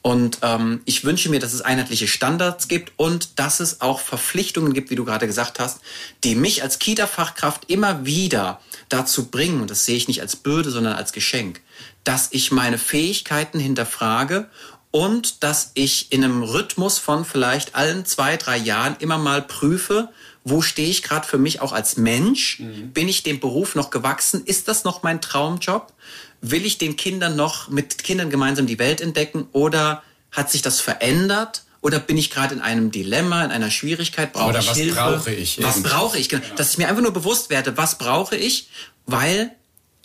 Und 0.00 0.38
ähm, 0.42 0.80
ich 0.84 1.04
wünsche 1.04 1.28
mir, 1.28 1.40
dass 1.40 1.52
es 1.52 1.60
einheitliche 1.60 2.06
Standards 2.06 2.68
gibt 2.68 2.92
und 2.96 3.38
dass 3.38 3.60
es 3.60 3.80
auch 3.80 4.00
Verpflichtungen 4.00 4.72
gibt, 4.72 4.90
wie 4.90 4.94
du 4.94 5.04
gerade 5.04 5.26
gesagt 5.26 5.58
hast, 5.58 5.80
die 6.24 6.34
mich 6.34 6.62
als 6.62 6.78
Kita-Fachkraft 6.78 7.68
immer 7.68 8.04
wieder 8.06 8.60
dazu 8.88 9.30
bringen, 9.30 9.60
und 9.60 9.70
das 9.70 9.84
sehe 9.84 9.96
ich 9.96 10.08
nicht 10.08 10.20
als 10.20 10.36
Bürde, 10.36 10.70
sondern 10.70 10.94
als 10.94 11.12
Geschenk, 11.12 11.60
dass 12.04 12.28
ich 12.32 12.50
meine 12.50 12.78
Fähigkeiten 12.78 13.58
hinterfrage 13.58 14.48
und 14.92 15.42
dass 15.42 15.72
ich 15.74 16.12
in 16.12 16.22
einem 16.22 16.42
Rhythmus 16.44 16.98
von 16.98 17.24
vielleicht 17.24 17.74
allen 17.74 18.06
zwei, 18.06 18.36
drei 18.36 18.56
Jahren 18.56 18.94
immer 19.00 19.18
mal 19.18 19.42
prüfe, 19.42 20.10
wo 20.44 20.60
stehe 20.60 20.88
ich 20.88 21.02
gerade 21.02 21.26
für 21.26 21.38
mich 21.38 21.60
auch 21.60 21.72
als 21.72 21.96
Mensch? 21.96 22.60
Mhm. 22.60 22.92
Bin 22.92 23.08
ich 23.08 23.22
dem 23.22 23.40
Beruf 23.40 23.74
noch 23.74 23.90
gewachsen? 23.90 24.44
Ist 24.44 24.68
das 24.68 24.84
noch 24.84 25.02
mein 25.02 25.20
Traumjob? 25.20 25.92
Will 26.40 26.66
ich 26.66 26.78
den 26.78 26.96
Kindern 26.96 27.36
noch 27.36 27.68
mit 27.68 28.04
Kindern 28.04 28.28
gemeinsam 28.28 28.66
die 28.66 28.78
Welt 28.78 29.00
entdecken 29.00 29.48
oder 29.52 30.02
hat 30.30 30.50
sich 30.50 30.62
das 30.62 30.80
verändert? 30.80 31.62
Oder 31.80 31.98
bin 31.98 32.16
ich 32.16 32.30
gerade 32.30 32.54
in 32.54 32.60
einem 32.60 32.90
Dilemma, 32.92 33.44
in 33.44 33.50
einer 33.50 33.70
Schwierigkeit? 33.70 34.32
Brauche 34.32 34.50
Oder 34.50 34.60
ich 34.60 34.68
was 34.68 34.76
Hilfe? 34.76 34.94
brauche 34.94 35.32
ich? 35.32 35.62
Was 35.62 35.82
brauche 35.82 36.18
ich? 36.18 36.28
Genau. 36.28 36.44
Dass 36.56 36.70
ich 36.72 36.78
mir 36.78 36.88
einfach 36.88 37.02
nur 37.02 37.12
bewusst 37.12 37.50
werde, 37.50 37.76
was 37.76 37.98
brauche 37.98 38.36
ich? 38.36 38.68
Weil 39.06 39.50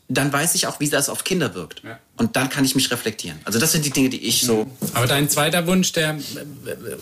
dann 0.10 0.32
weiß 0.32 0.56
ich 0.56 0.68
auch, 0.68 0.80
wie 0.80 0.88
das 0.88 1.10
auf 1.10 1.24
Kinder 1.24 1.54
wirkt. 1.54 1.84
Ja. 1.84 2.00
Und 2.16 2.36
dann 2.36 2.50
kann 2.50 2.64
ich 2.64 2.76
mich 2.76 2.90
reflektieren. 2.92 3.40
Also 3.44 3.60
das 3.60 3.74
sind 3.74 3.86
die 3.86 3.90
Dinge, 3.90 4.10
die 4.10 4.26
ich 4.26 4.42
so. 4.42 4.68
Aber 4.94 5.06
dein 5.06 5.30
zweiter 5.30 5.68
Wunsch, 5.68 5.92
der 5.92 6.18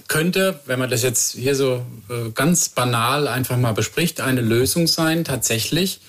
könnte, 0.07 0.59
wenn 0.65 0.79
man 0.79 0.89
das 0.89 1.03
jetzt 1.03 1.33
hier 1.33 1.55
so 1.55 1.85
äh, 2.09 2.31
ganz 2.33 2.69
banal 2.69 3.27
einfach 3.27 3.57
mal 3.57 3.73
bespricht, 3.73 4.21
eine 4.21 4.41
Lösung 4.41 4.87
sein, 4.87 5.23
tatsächlich, 5.23 5.99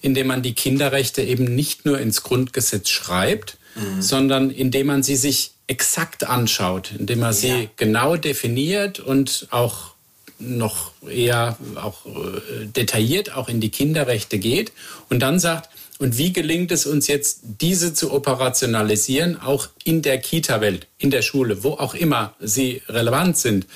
indem 0.00 0.26
man 0.26 0.42
die 0.42 0.54
Kinderrechte 0.54 1.22
eben 1.22 1.44
nicht 1.44 1.86
nur 1.86 2.00
ins 2.00 2.24
Grundgesetz 2.24 2.88
schreibt, 2.88 3.56
mhm. 3.76 4.02
sondern 4.02 4.50
indem 4.50 4.88
man 4.88 5.02
sie 5.04 5.16
sich 5.16 5.52
exakt 5.68 6.24
anschaut, 6.24 6.92
indem 6.98 7.20
man 7.20 7.32
sie 7.32 7.48
ja. 7.48 7.70
genau 7.76 8.16
definiert 8.16 8.98
und 8.98 9.46
auch 9.50 9.92
noch 10.40 10.90
eher 11.08 11.56
auch 11.76 12.04
äh, 12.04 12.66
detailliert 12.66 13.34
auch 13.36 13.48
in 13.48 13.60
die 13.60 13.70
Kinderrechte 13.70 14.38
geht 14.38 14.72
und 15.08 15.20
dann 15.20 15.38
sagt, 15.38 15.70
und 16.02 16.18
wie 16.18 16.32
gelingt 16.32 16.72
es 16.72 16.84
uns 16.84 17.06
jetzt, 17.06 17.40
diese 17.60 17.94
zu 17.94 18.12
operationalisieren, 18.12 19.40
auch 19.40 19.68
in 19.84 20.02
der 20.02 20.18
Kita-Welt, 20.18 20.88
in 20.98 21.12
der 21.12 21.22
Schule, 21.22 21.62
wo 21.62 21.74
auch 21.74 21.94
immer 21.94 22.34
sie 22.40 22.82
relevant 22.88 23.38
sind? 23.38 23.66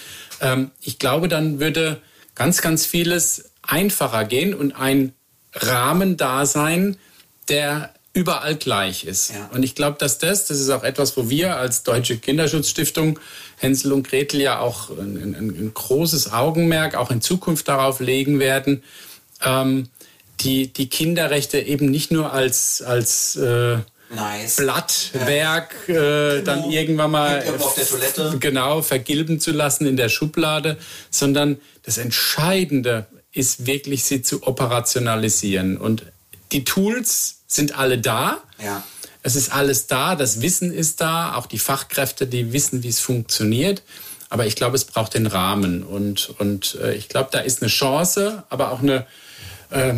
Ähm, 0.41 0.73
ich 0.83 0.99
glaube, 0.99 1.29
dann 1.29 1.61
würde 1.61 2.01
ganz, 2.35 2.63
ganz 2.63 2.85
vieles 2.85 3.51
einfacher 3.63 4.25
gehen 4.25 4.55
und 4.55 4.73
ein 4.73 5.13
Rahmen 5.55 6.17
da 6.17 6.47
sein, 6.47 6.97
der 7.49 7.95
überall 8.13 8.57
gleich 8.57 9.05
ist. 9.05 9.31
Ja. 9.31 9.49
Und 9.53 9.63
ich 9.63 9.77
glaube, 9.77 9.99
dass 9.99 10.19
das, 10.19 10.47
das 10.47 10.59
ist 10.59 10.71
auch 10.71 10.83
etwas, 10.83 11.17
wo 11.17 11.31
wir 11.31 11.59
als 11.59 11.85
Deutsche 11.85 12.19
Kinderschutzstiftung 12.19 13.21
Hänsel 13.57 13.93
und 13.93 14.09
Gretel 14.09 14.41
ja 14.41 14.59
auch 14.59 14.91
ein, 14.91 15.17
ein, 15.17 15.35
ein 15.35 15.71
großes 15.73 16.33
Augenmerk 16.33 16.97
auch 16.97 17.13
in 17.13 17.21
Zukunft 17.21 17.69
darauf 17.69 18.01
legen 18.01 18.41
werden, 18.41 18.83
ähm, 19.45 19.91
die, 20.41 20.73
die 20.73 20.89
Kinderrechte 20.89 21.59
eben 21.59 21.91
nicht 21.91 22.11
nur 22.11 22.33
als, 22.33 22.83
als 22.83 23.37
äh, 23.37 23.79
nice. 24.15 24.57
Blattwerk 24.57 25.75
ja. 25.89 25.95
äh, 25.95 26.41
genau. 26.41 26.45
dann 26.45 26.71
irgendwann 26.71 27.11
mal 27.11 27.45
genau 28.41 28.83
vergilben 28.83 29.41
zu 29.41 29.53
lassen 29.53 29.87
in 29.87 29.97
der 29.97 30.09
Schublade, 30.09 30.77
sondern 31.11 31.61
das 31.83 31.99
Entscheidende 31.99 33.07
ist 33.33 33.67
wirklich, 33.67 34.05
sie 34.05 34.23
zu 34.23 34.47
operationalisieren. 34.47 35.77
Und 35.77 36.05
die 36.53 36.65
Tools 36.65 37.39
sind 37.47 37.79
alle 37.79 37.99
da. 37.99 38.43
Ja. 38.63 38.83
Es 39.23 39.37
ist 39.37 39.53
alles 39.53 39.89
da, 39.89 40.15
das 40.15 40.41
Wissen 40.41 40.73
ist 40.73 41.01
da, 41.01 41.35
auch 41.35 41.47
die 41.47 41.59
Fachkräfte, 41.59 42.27
die 42.27 42.53
wissen, 42.53 42.83
wie 42.83 42.89
es 42.89 43.01
funktioniert. 43.01 43.83
Aber 44.29 44.47
ich 44.47 44.57
glaube, 44.57 44.77
es 44.77 44.85
braucht 44.85 45.15
den 45.15 45.27
Rahmen. 45.27 45.83
Und, 45.83 46.31
und 46.39 46.77
äh, 46.81 46.95
ich 46.95 47.09
glaube, 47.09 47.29
da 47.33 47.41
ist 47.41 47.63
eine 47.63 47.71
Chance, 47.71 48.45
aber 48.49 48.71
auch 48.73 48.81
eine, 48.81 49.07
äh, 49.71 49.95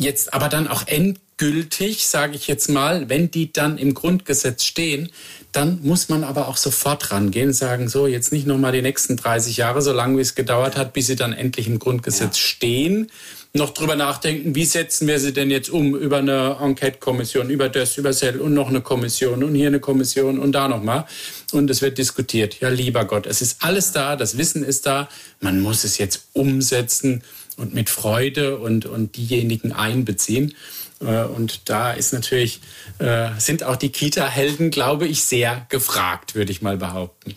Jetzt 0.00 0.32
aber 0.32 0.48
dann 0.48 0.66
auch 0.66 0.86
endgültig, 0.86 2.06
sage 2.06 2.34
ich 2.34 2.46
jetzt 2.46 2.70
mal, 2.70 3.10
wenn 3.10 3.30
die 3.30 3.52
dann 3.52 3.76
im 3.76 3.92
Grundgesetz 3.92 4.64
stehen, 4.64 5.10
dann 5.52 5.80
muss 5.82 6.08
man 6.08 6.24
aber 6.24 6.48
auch 6.48 6.56
sofort 6.56 7.10
rangehen 7.12 7.48
und 7.48 7.54
sagen, 7.54 7.88
so 7.88 8.06
jetzt 8.06 8.32
nicht 8.32 8.46
nochmal 8.46 8.72
die 8.72 8.80
nächsten 8.80 9.18
30 9.18 9.58
Jahre, 9.58 9.82
so 9.82 9.92
lange 9.92 10.16
wie 10.16 10.22
es 10.22 10.34
gedauert 10.34 10.78
hat, 10.78 10.94
bis 10.94 11.08
sie 11.08 11.16
dann 11.16 11.34
endlich 11.34 11.66
im 11.66 11.78
Grundgesetz 11.78 12.38
ja. 12.38 12.42
stehen, 12.42 13.10
noch 13.52 13.70
drüber 13.70 13.96
nachdenken, 13.96 14.54
wie 14.54 14.64
setzen 14.64 15.08
wir 15.08 15.18
sie 15.18 15.32
denn 15.32 15.50
jetzt 15.50 15.70
um 15.70 15.96
über 15.96 16.18
eine 16.18 16.58
Enquete-Kommission, 16.60 17.50
über 17.50 17.68
das, 17.68 17.96
über 17.96 18.12
Cell 18.12 18.40
und 18.40 18.54
noch 18.54 18.68
eine 18.68 18.80
Kommission 18.80 19.42
und 19.42 19.54
hier 19.54 19.66
eine 19.66 19.80
Kommission 19.80 20.38
und 20.38 20.52
da 20.52 20.68
nochmal. 20.68 21.04
Und 21.52 21.68
es 21.68 21.82
wird 21.82 21.98
diskutiert. 21.98 22.60
Ja, 22.60 22.68
lieber 22.68 23.04
Gott, 23.04 23.26
es 23.26 23.42
ist 23.42 23.64
alles 23.64 23.90
da, 23.90 24.14
das 24.14 24.38
Wissen 24.38 24.62
ist 24.62 24.86
da, 24.86 25.08
man 25.40 25.60
muss 25.60 25.82
es 25.82 25.98
jetzt 25.98 26.26
umsetzen 26.32 27.22
und 27.56 27.74
mit 27.74 27.90
Freude 27.90 28.58
und, 28.58 28.86
und 28.86 29.16
diejenigen 29.16 29.72
einbeziehen. 29.72 30.54
Äh, 31.00 31.24
und 31.24 31.68
da 31.68 31.92
ist 31.92 32.12
natürlich, 32.12 32.60
äh, 32.98 33.30
sind 33.38 33.64
auch 33.64 33.76
die 33.76 33.90
Kita-Helden, 33.90 34.70
glaube 34.70 35.08
ich, 35.08 35.24
sehr 35.24 35.66
gefragt, 35.70 36.36
würde 36.36 36.52
ich 36.52 36.62
mal 36.62 36.76
behaupten. 36.76 37.34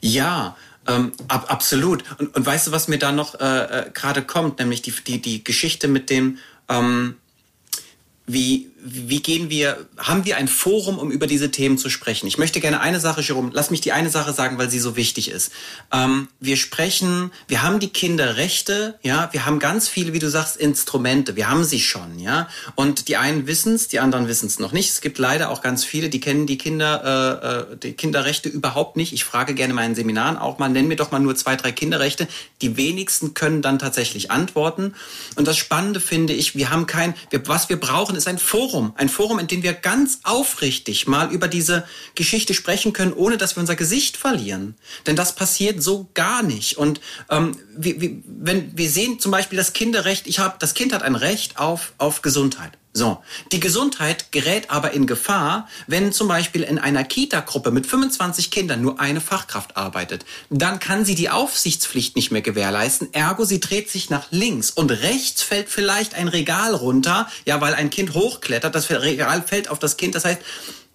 Ja, 0.00 0.56
ähm, 0.88 1.12
ab, 1.28 1.46
absolut. 1.48 2.04
Und, 2.18 2.34
und 2.34 2.46
weißt 2.46 2.66
du, 2.66 2.72
was 2.72 2.88
mir 2.88 2.98
da 2.98 3.12
noch 3.12 3.38
äh, 3.40 3.44
äh, 3.44 3.90
gerade 3.92 4.22
kommt, 4.22 4.58
nämlich 4.58 4.82
die, 4.82 4.92
die, 4.92 5.22
die 5.22 5.44
Geschichte 5.44 5.88
mit 5.88 6.10
dem, 6.10 6.38
ähm, 6.68 7.16
wie, 8.26 8.71
wie 8.84 9.22
gehen 9.22 9.48
wir, 9.48 9.86
haben 9.96 10.24
wir 10.24 10.36
ein 10.36 10.48
Forum, 10.48 10.98
um 10.98 11.12
über 11.12 11.28
diese 11.28 11.52
Themen 11.52 11.78
zu 11.78 11.88
sprechen? 11.88 12.26
Ich 12.26 12.36
möchte 12.36 12.60
gerne 12.60 12.80
eine 12.80 12.98
Sache, 12.98 13.20
Jerome, 13.20 13.50
lass 13.52 13.70
mich 13.70 13.80
die 13.80 13.92
eine 13.92 14.10
Sache 14.10 14.32
sagen, 14.32 14.58
weil 14.58 14.70
sie 14.70 14.80
so 14.80 14.96
wichtig 14.96 15.30
ist. 15.30 15.52
Ähm, 15.92 16.26
wir 16.40 16.56
sprechen, 16.56 17.30
wir 17.46 17.62
haben 17.62 17.78
die 17.78 17.90
Kinderrechte, 17.90 18.98
ja, 19.02 19.28
wir 19.32 19.46
haben 19.46 19.60
ganz 19.60 19.88
viele, 19.88 20.12
wie 20.12 20.18
du 20.18 20.28
sagst, 20.28 20.56
Instrumente, 20.56 21.36
wir 21.36 21.48
haben 21.48 21.62
sie 21.62 21.78
schon, 21.78 22.18
ja. 22.18 22.48
Und 22.74 23.06
die 23.06 23.16
einen 23.16 23.46
wissen 23.46 23.74
es, 23.74 23.86
die 23.86 24.00
anderen 24.00 24.26
wissen 24.26 24.46
es 24.46 24.58
noch 24.58 24.72
nicht. 24.72 24.90
Es 24.90 25.00
gibt 25.00 25.18
leider 25.18 25.50
auch 25.50 25.62
ganz 25.62 25.84
viele, 25.84 26.08
die 26.08 26.18
kennen 26.18 26.48
die 26.48 26.58
Kinder, 26.58 27.68
äh, 27.70 27.74
äh, 27.74 27.76
die 27.76 27.92
Kinderrechte 27.92 28.48
überhaupt 28.48 28.96
nicht. 28.96 29.12
Ich 29.12 29.22
frage 29.22 29.54
gerne 29.54 29.74
meinen 29.74 29.94
Seminaren 29.94 30.36
auch 30.36 30.58
mal, 30.58 30.68
nenn 30.68 30.88
mir 30.88 30.96
doch 30.96 31.12
mal 31.12 31.20
nur 31.20 31.36
zwei, 31.36 31.54
drei 31.54 31.70
Kinderrechte. 31.70 32.26
Die 32.62 32.76
wenigsten 32.76 33.34
können 33.34 33.62
dann 33.62 33.78
tatsächlich 33.78 34.32
antworten. 34.32 34.94
Und 35.36 35.46
das 35.46 35.56
Spannende 35.56 36.00
finde 36.00 36.32
ich, 36.32 36.56
wir 36.56 36.70
haben 36.70 36.88
kein, 36.88 37.14
wir, 37.30 37.46
was 37.46 37.68
wir 37.68 37.78
brauchen, 37.78 38.16
ist 38.16 38.26
ein 38.26 38.38
Forum 38.38 38.71
Forum, 38.72 38.94
ein 38.96 39.08
Forum, 39.10 39.38
in 39.38 39.46
dem 39.48 39.62
wir 39.62 39.74
ganz 39.74 40.20
aufrichtig 40.22 41.06
mal 41.06 41.30
über 41.30 41.46
diese 41.46 41.84
Geschichte 42.14 42.54
sprechen 42.54 42.94
können, 42.94 43.12
ohne 43.12 43.36
dass 43.36 43.54
wir 43.54 43.60
unser 43.60 43.76
Gesicht 43.76 44.16
verlieren. 44.16 44.76
Denn 45.06 45.14
das 45.14 45.34
passiert 45.34 45.82
so 45.82 46.08
gar 46.14 46.42
nicht. 46.42 46.78
Und 46.78 47.00
ähm, 47.28 47.54
wir, 47.76 48.00
wir, 48.00 48.16
wenn 48.24 48.76
wir 48.76 48.88
sehen 48.88 49.20
zum 49.20 49.30
Beispiel 49.30 49.58
das 49.58 49.74
Kinderrecht, 49.74 50.26
ich 50.26 50.38
habe, 50.38 50.56
das 50.58 50.72
Kind 50.72 50.94
hat 50.94 51.02
ein 51.02 51.16
Recht 51.16 51.58
auf 51.58 51.92
auf 51.98 52.22
Gesundheit. 52.22 52.72
So, 52.94 53.22
die 53.52 53.60
Gesundheit 53.60 54.32
gerät 54.32 54.70
aber 54.70 54.90
in 54.90 55.06
Gefahr, 55.06 55.66
wenn 55.86 56.12
zum 56.12 56.28
Beispiel 56.28 56.62
in 56.62 56.78
einer 56.78 57.04
Kita-Gruppe 57.04 57.70
mit 57.70 57.86
25 57.86 58.50
Kindern 58.50 58.82
nur 58.82 59.00
eine 59.00 59.22
Fachkraft 59.22 59.78
arbeitet. 59.78 60.26
Dann 60.50 60.78
kann 60.78 61.06
sie 61.06 61.14
die 61.14 61.30
Aufsichtspflicht 61.30 62.16
nicht 62.16 62.32
mehr 62.32 62.42
gewährleisten, 62.42 63.14
ergo 63.14 63.44
sie 63.44 63.60
dreht 63.60 63.88
sich 63.88 64.10
nach 64.10 64.26
links 64.30 64.70
und 64.70 64.90
rechts 64.90 65.42
fällt 65.42 65.70
vielleicht 65.70 66.14
ein 66.14 66.28
Regal 66.28 66.74
runter, 66.74 67.28
ja, 67.46 67.62
weil 67.62 67.74
ein 67.74 67.88
Kind 67.88 68.12
hochklettert, 68.12 68.74
das 68.74 68.90
Regal 68.90 69.42
fällt 69.42 69.70
auf 69.70 69.78
das 69.78 69.96
Kind, 69.96 70.14
das 70.14 70.26
heißt, 70.26 70.42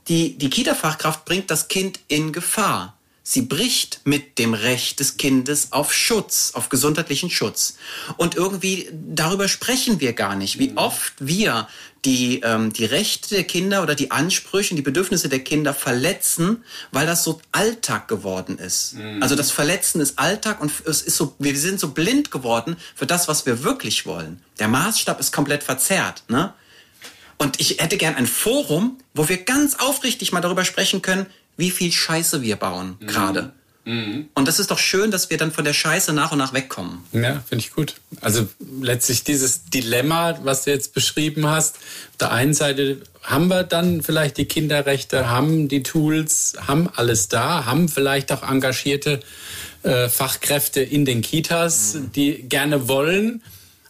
die, 0.07 0.37
die 0.37 0.51
Kita-Fachkraft 0.51 1.25
bringt 1.25 1.49
das 1.49 1.67
Kind 1.67 1.99
in 2.07 2.31
Gefahr. 2.31 2.96
Sie 3.29 3.41
bricht 3.41 3.99
mit 4.05 4.39
dem 4.39 4.53
Recht 4.53 5.01
des 5.01 5.17
Kindes 5.17 5.73
auf 5.73 5.93
Schutz, 5.93 6.51
auf 6.53 6.69
gesundheitlichen 6.69 7.29
Schutz. 7.29 7.75
Und 8.15 8.35
irgendwie 8.35 8.87
darüber 8.93 9.49
sprechen 9.49 9.99
wir 9.99 10.13
gar 10.13 10.37
nicht, 10.37 10.59
wie 10.59 10.77
oft 10.77 11.11
wir 11.19 11.67
die, 12.05 12.39
ähm, 12.45 12.71
die 12.71 12.85
Rechte 12.85 13.35
der 13.35 13.43
Kinder 13.43 13.83
oder 13.83 13.95
die 13.95 14.11
Ansprüche 14.11 14.69
und 14.69 14.77
die 14.77 14.81
Bedürfnisse 14.81 15.27
der 15.27 15.39
Kinder 15.39 15.73
verletzen, 15.73 16.63
weil 16.93 17.05
das 17.05 17.25
so 17.25 17.41
Alltag 17.51 18.07
geworden 18.07 18.59
ist. 18.59 18.93
Mhm. 18.93 19.21
Also 19.21 19.35
das 19.35 19.51
Verletzen 19.51 19.99
ist 19.99 20.17
Alltag 20.17 20.61
und 20.61 20.71
es 20.85 21.01
ist 21.01 21.17
so, 21.17 21.35
wir 21.37 21.57
sind 21.57 21.81
so 21.81 21.89
blind 21.89 22.31
geworden 22.31 22.77
für 22.95 23.07
das, 23.07 23.27
was 23.27 23.45
wir 23.45 23.61
wirklich 23.61 24.05
wollen. 24.05 24.41
Der 24.59 24.69
Maßstab 24.69 25.19
ist 25.19 25.33
komplett 25.33 25.65
verzerrt. 25.65 26.23
Ne? 26.29 26.53
Und 27.37 27.59
ich 27.59 27.79
hätte 27.79 27.97
gern 27.97 28.15
ein 28.15 28.25
Forum, 28.25 28.99
wo 29.13 29.27
wir 29.27 29.43
ganz 29.43 29.75
aufrichtig 29.75 30.31
mal 30.31 30.39
darüber 30.39 30.63
sprechen 30.63 31.01
können, 31.01 31.25
wie 31.57 31.71
viel 31.71 31.91
Scheiße 31.91 32.41
wir 32.41 32.55
bauen 32.55 32.95
mhm. 32.99 33.07
gerade. 33.07 33.53
Mhm. 33.87 34.27
Und 34.33 34.47
das 34.47 34.59
ist 34.59 34.69
doch 34.69 34.79
schön, 34.79 35.11
dass 35.11 35.29
wir 35.29 35.37
dann 35.37 35.51
von 35.51 35.63
der 35.63 35.73
Scheiße 35.73 36.11
nach 36.11 36.33
und 36.33 36.37
nach 36.37 36.53
wegkommen. 36.53 36.99
Ja, 37.13 37.41
finde 37.47 37.63
ich 37.63 37.71
gut. 37.71 37.95
Also 38.19 38.47
letztlich 38.81 39.23
dieses 39.23 39.63
Dilemma, 39.65 40.39
was 40.43 40.65
du 40.65 40.71
jetzt 40.71 40.93
beschrieben 40.93 41.47
hast. 41.47 41.77
Auf 41.77 42.17
der 42.19 42.31
einen 42.31 42.53
Seite 42.53 43.01
haben 43.23 43.47
wir 43.47 43.63
dann 43.63 44.03
vielleicht 44.03 44.37
die 44.37 44.45
Kinderrechte, 44.45 45.29
haben 45.29 45.69
die 45.69 45.83
Tools, 45.83 46.55
haben 46.67 46.89
alles 46.95 47.29
da, 47.29 47.65
haben 47.65 47.87
vielleicht 47.87 48.31
auch 48.33 48.43
engagierte 48.43 49.21
äh, 49.83 50.09
Fachkräfte 50.09 50.81
in 50.81 51.05
den 51.05 51.21
Kitas, 51.21 51.93
mhm. 51.93 52.11
die 52.11 52.43
gerne 52.43 52.89
wollen 52.89 53.41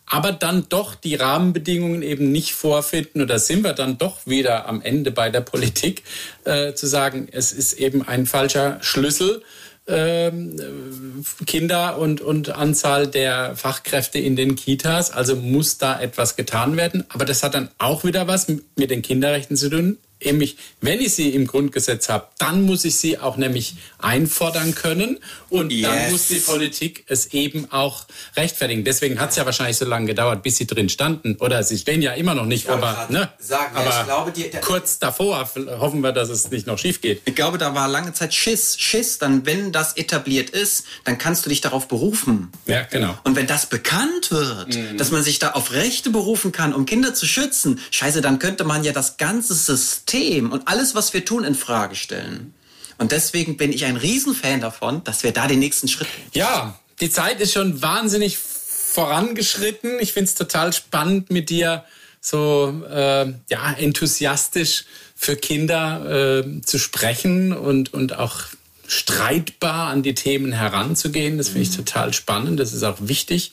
aber 0.10 0.32
dann 0.32 0.68
doch 0.70 0.96
die 0.96 1.16
Rahmenbedingungen 1.16 2.02
eben 2.02 2.32
nicht 2.32 2.54
vorfinden. 2.54 3.22
Und 3.22 3.28
da 3.28 3.38
sind 3.38 3.64
wir 3.64 3.74
dann 3.74 3.98
doch 3.98 4.26
wieder 4.26 4.68
am 4.68 4.82
Ende 4.82 5.12
bei 5.12 5.30
der 5.30 5.42
Politik, 5.42 6.04
äh, 6.46 6.74
zu 6.74 6.88
sagen, 6.88 7.28
es 7.32 7.52
ist 7.52 7.74
eben 7.74 8.08
ein 8.08 8.26
falscher 8.26 8.78
Schlüssel. 8.82 9.44
Ähm, 9.90 11.24
Kinder 11.46 11.98
und, 11.98 12.20
und 12.20 12.50
Anzahl 12.50 13.08
der 13.08 13.56
Fachkräfte 13.56 14.20
in 14.20 14.36
den 14.36 14.56
Kitas. 14.56 15.12
Also 15.12 15.36
muss 15.36 15.78
da 15.78 16.00
etwas 16.00 16.36
getan 16.36 16.76
werden. 16.76 17.06
Aber 17.10 17.26
das 17.26 17.44
hat 17.44 17.54
dann 17.54 17.70
auch 17.78 18.04
wieder 18.04 18.28
was 18.28 18.48
mit 18.48 18.92
den 18.92 19.02
Kinderrechten 19.02 19.56
zu 19.56 19.70
tun 19.70 19.98
nämlich, 20.24 20.58
wenn 20.82 21.00
ich 21.00 21.14
sie 21.14 21.30
im 21.30 21.48
Grundgesetz 21.48 22.10
habe, 22.10 22.28
dann 22.38 22.64
muss 22.64 22.86
ich 22.86 22.96
sie 22.96 23.20
auch 23.20 23.38
nämlich 23.38 23.76
einfordern 24.00 24.76
können 24.76 25.20
und 25.50 25.72
yes. 25.72 25.82
dann 25.90 26.12
muss 26.12 26.28
die 26.28 26.40
Politik 26.40 27.06
es 27.08 27.28
eben 27.34 27.72
auch 27.72 28.06
rechtfertigen. 28.36 28.84
Deswegen 28.84 29.20
hat 29.20 29.32
es 29.32 29.36
ja 29.36 29.46
wahrscheinlich 29.46 29.78
so 29.78 29.86
lange 29.86 30.08
gedauert, 30.08 30.44
bis 30.44 30.58
sie 30.58 30.68
drin 30.68 30.90
standen. 30.90 31.36
Oder 31.40 31.64
sie 31.64 31.78
stehen 31.78 32.02
ja 32.02 32.14
immer 32.14 32.36
noch 32.36 32.46
nicht, 32.46 32.70
aber, 32.70 33.08
ne, 33.10 33.30
sagen, 33.40 33.76
aber 33.76 33.90
ja, 33.90 34.04
glaube, 34.04 34.32
die, 34.32 34.50
der, 34.50 34.62
kurz 34.62 35.00
davor 35.00 35.50
hoffen 35.80 36.02
wir, 36.02 36.12
dass 36.12 36.30
es 36.30 36.50
nicht 36.52 36.68
noch 36.68 36.78
schief 36.78 37.02
geht. 37.02 37.22
Ich 37.26 37.36
glaube, 37.36 37.58
da 37.58 37.76
war 37.76 37.88
lange 37.88 38.14
Zeit 38.14 38.34
Schiss. 38.34 38.78
Schiss, 38.80 39.18
dann 39.20 39.46
wenn 39.46 39.72
das 39.72 39.98
etabliert 39.98 40.50
ist, 40.50 40.86
dann 41.04 41.18
kannst 41.18 41.46
du 41.46 41.50
dich 41.50 41.62
darauf 41.62 41.88
berufen. 41.88 42.52
Ja, 42.66 42.84
genau. 42.84 43.18
Und 43.24 43.36
wenn 43.36 43.48
das 43.48 43.68
bekannt 43.68 44.32
wird, 44.32 44.76
mhm. 44.76 44.98
dass 44.98 45.12
man 45.12 45.24
sich 45.24 45.40
da 45.40 45.52
auf 45.52 45.72
Rechte 45.72 46.10
berufen 46.10 46.52
kann, 46.52 46.74
um 46.74 46.86
Kinder 46.86 47.14
zu 47.14 47.26
schützen, 47.26 47.80
scheiße, 47.92 48.22
dann 48.22 48.40
könnte 48.40 48.64
man 48.64 48.84
ja 48.84 48.92
das 48.92 49.18
ganze 49.18 49.54
System 49.54 50.07
System 50.08 50.52
und 50.52 50.68
alles, 50.68 50.96
was 50.96 51.14
wir 51.14 51.26
tun, 51.26 51.44
in 51.44 51.56
Frage 51.56 51.96
stellen. 51.96 52.54
Und 52.98 53.12
deswegen 53.12 53.58
bin 53.58 53.72
ich 53.72 53.86
ein 53.86 53.98
Riesenfan 53.98 54.62
davon, 54.62 55.04
dass 55.04 55.24
wir 55.24 55.32
da 55.32 55.48
den 55.48 55.60
nächsten 55.60 55.88
Schritt. 55.88 56.08
Ja, 56.34 56.80
die 57.00 57.10
Zeit 57.10 57.40
ist 57.42 57.54
schon 57.54 57.82
wahnsinnig 57.82 58.38
vorangeschritten. 58.38 60.00
Ich 60.00 60.14
finde 60.14 60.30
es 60.30 60.36
total 60.36 60.74
spannend 60.74 61.30
mit 61.30 61.50
dir 61.50 61.84
so 62.20 62.84
äh, 62.90 63.34
ja 63.50 63.74
enthusiastisch 63.78 64.86
für 65.16 65.36
Kinder 65.36 66.44
äh, 66.44 66.62
zu 66.62 66.80
sprechen 66.80 67.54
und 67.54 67.94
und 67.94 68.18
auch 68.18 68.46
streitbar 68.88 69.90
an 69.90 70.02
die 70.02 70.16
Themen 70.16 70.54
heranzugehen. 70.54 71.38
Das 71.38 71.50
finde 71.50 71.64
ich 71.64 71.72
mhm. 71.72 71.86
total 71.86 72.14
spannend. 72.14 72.60
Das 72.60 72.74
ist 72.74 72.84
auch 72.84 72.98
wichtig. 73.02 73.52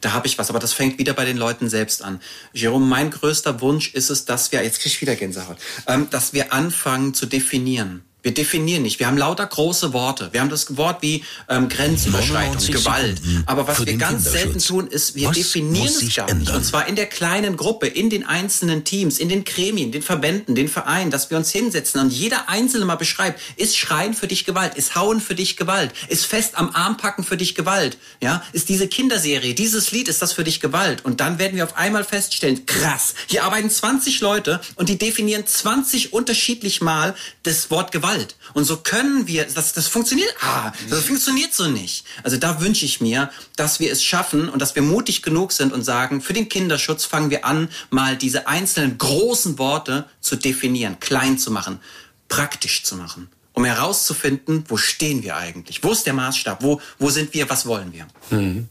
Da 0.00 0.12
habe 0.12 0.26
ich 0.26 0.38
was. 0.38 0.50
Aber 0.50 0.58
das 0.58 0.72
fängt 0.72 0.98
wieder 0.98 1.14
bei 1.14 1.24
den 1.24 1.36
Leuten 1.36 1.68
selbst 1.68 2.02
an. 2.02 2.20
Jerome, 2.52 2.86
mein 2.86 3.10
größter 3.10 3.60
Wunsch 3.60 3.94
ist 3.94 4.10
es, 4.10 4.24
dass 4.24 4.52
wir, 4.52 4.62
jetzt 4.62 4.80
kriege 4.80 4.94
ich 4.94 5.00
wieder 5.00 5.16
Gänsehaut, 5.16 5.58
ähm, 5.86 6.08
dass 6.10 6.32
wir 6.32 6.52
anfangen 6.52 7.14
zu 7.14 7.26
definieren. 7.26 8.04
Wir 8.26 8.34
definieren 8.34 8.82
nicht. 8.82 8.98
Wir 8.98 9.06
haben 9.06 9.16
lauter 9.16 9.46
große 9.46 9.92
Worte. 9.92 10.30
Wir 10.32 10.40
haben 10.40 10.50
das 10.50 10.76
Wort 10.76 11.00
wie 11.00 11.22
ähm, 11.48 11.68
Grenzüberschreitung, 11.68 12.72
Gewalt. 12.72 13.22
Aber 13.46 13.68
was 13.68 13.86
wir 13.86 13.96
ganz 13.96 14.24
selten 14.24 14.58
tun, 14.58 14.88
ist, 14.88 15.14
wir 15.14 15.28
was 15.28 15.36
definieren 15.36 15.86
es 15.86 16.12
gar 16.12 16.34
nicht. 16.34 16.50
Und 16.50 16.64
zwar 16.64 16.88
in 16.88 16.96
der 16.96 17.06
kleinen 17.06 17.56
Gruppe, 17.56 17.86
in 17.86 18.10
den 18.10 18.26
einzelnen 18.26 18.82
Teams, 18.82 19.20
in 19.20 19.28
den 19.28 19.44
Gremien, 19.44 19.92
den 19.92 20.02
Verbänden, 20.02 20.56
den 20.56 20.66
Vereinen, 20.66 21.12
dass 21.12 21.30
wir 21.30 21.36
uns 21.36 21.52
hinsetzen 21.52 22.00
und 22.00 22.12
jeder 22.12 22.48
Einzelne 22.48 22.84
mal 22.84 22.96
beschreibt, 22.96 23.40
ist 23.54 23.78
Schreien 23.78 24.12
für 24.12 24.26
dich 24.26 24.44
Gewalt, 24.44 24.74
ist 24.74 24.96
Hauen 24.96 25.20
für 25.20 25.36
dich 25.36 25.56
Gewalt, 25.56 25.92
ist 26.08 26.26
Fest 26.26 26.58
am 26.58 26.70
Arm 26.70 26.96
packen 26.96 27.22
für 27.22 27.36
dich 27.36 27.54
Gewalt, 27.54 27.96
ja, 28.20 28.42
ist 28.52 28.68
diese 28.68 28.88
Kinderserie, 28.88 29.54
dieses 29.54 29.92
Lied, 29.92 30.08
ist 30.08 30.20
das 30.20 30.32
für 30.32 30.42
dich 30.42 30.58
Gewalt? 30.58 31.04
Und 31.04 31.20
dann 31.20 31.38
werden 31.38 31.56
wir 31.56 31.62
auf 31.62 31.76
einmal 31.76 32.02
feststellen, 32.02 32.66
krass, 32.66 33.14
hier 33.28 33.44
arbeiten 33.44 33.70
20 33.70 34.20
Leute 34.20 34.60
und 34.74 34.88
die 34.88 34.98
definieren 34.98 35.46
20 35.46 36.12
unterschiedlich 36.12 36.80
mal 36.80 37.14
das 37.44 37.70
Wort 37.70 37.92
Gewalt. 37.92 38.15
Gewalt. 38.16 38.36
Und 38.54 38.64
so 38.64 38.78
können 38.78 39.26
wir, 39.26 39.44
das, 39.44 39.72
das 39.72 39.88
funktioniert, 39.88 40.32
ah, 40.40 40.72
das 40.90 41.04
funktioniert 41.04 41.54
so 41.54 41.68
nicht. 41.68 42.04
Also 42.22 42.36
da 42.36 42.60
wünsche 42.60 42.84
ich 42.84 43.00
mir, 43.00 43.30
dass 43.56 43.80
wir 43.80 43.92
es 43.92 44.02
schaffen 44.02 44.48
und 44.48 44.60
dass 44.60 44.74
wir 44.74 44.82
mutig 44.82 45.22
genug 45.22 45.52
sind 45.52 45.72
und 45.72 45.82
sagen, 45.82 46.20
für 46.20 46.32
den 46.32 46.48
Kinderschutz 46.48 47.04
fangen 47.04 47.30
wir 47.30 47.44
an, 47.44 47.68
mal 47.90 48.16
diese 48.16 48.46
einzelnen 48.46 48.98
großen 48.98 49.58
Worte 49.58 50.06
zu 50.20 50.36
definieren, 50.36 50.98
klein 51.00 51.38
zu 51.38 51.50
machen, 51.50 51.80
praktisch 52.28 52.82
zu 52.84 52.96
machen 52.96 53.28
um 53.52 53.64
herauszufinden, 53.64 54.64
wo 54.68 54.76
stehen 54.76 55.22
wir 55.22 55.34
eigentlich? 55.34 55.82
Wo 55.82 55.90
ist 55.90 56.04
der 56.04 56.12
Maßstab? 56.12 56.62
Wo, 56.62 56.78
wo 56.98 57.08
sind 57.08 57.32
wir? 57.32 57.48
Was 57.48 57.64
wollen 57.64 57.90
wir? 57.90 58.06
Mhm. 58.28 58.68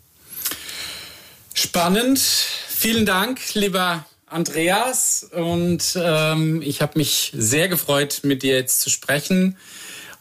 Spannend. 1.56 2.20
Vielen 2.20 3.04
Dank, 3.04 3.56
lieber 3.56 4.06
Andreas 4.36 5.26
und 5.32 5.98
ähm, 6.00 6.62
ich 6.62 6.82
habe 6.82 6.98
mich 6.98 7.32
sehr 7.36 7.70
gefreut, 7.70 8.22
mit 8.24 8.44
dir 8.44 8.56
jetzt 8.56 8.82
zu 8.82 8.90
sprechen. 8.90 9.56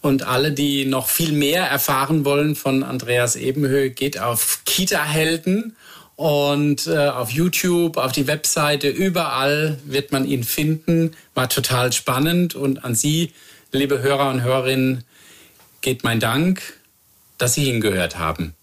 Und 0.00 0.22
alle, 0.22 0.52
die 0.52 0.84
noch 0.84 1.08
viel 1.08 1.32
mehr 1.32 1.64
erfahren 1.64 2.24
wollen 2.24 2.56
von 2.56 2.82
Andreas 2.82 3.36
Ebenhöhe, 3.36 3.90
geht 3.90 4.20
auf 4.20 4.60
Kita-Helden 4.64 5.74
und 6.14 6.86
äh, 6.86 7.08
auf 7.08 7.30
YouTube, 7.30 7.96
auf 7.96 8.12
die 8.12 8.26
Webseite, 8.26 8.88
überall 8.88 9.78
wird 9.84 10.12
man 10.12 10.26
ihn 10.26 10.44
finden. 10.44 11.16
War 11.34 11.48
total 11.48 11.92
spannend 11.92 12.54
und 12.54 12.84
an 12.84 12.94
Sie, 12.94 13.32
liebe 13.72 14.00
Hörer 14.00 14.30
und 14.30 14.42
Hörerinnen, 14.42 15.04
geht 15.80 16.04
mein 16.04 16.20
Dank, 16.20 16.62
dass 17.36 17.54
Sie 17.54 17.64
hingehört 17.64 18.18
haben. 18.18 18.54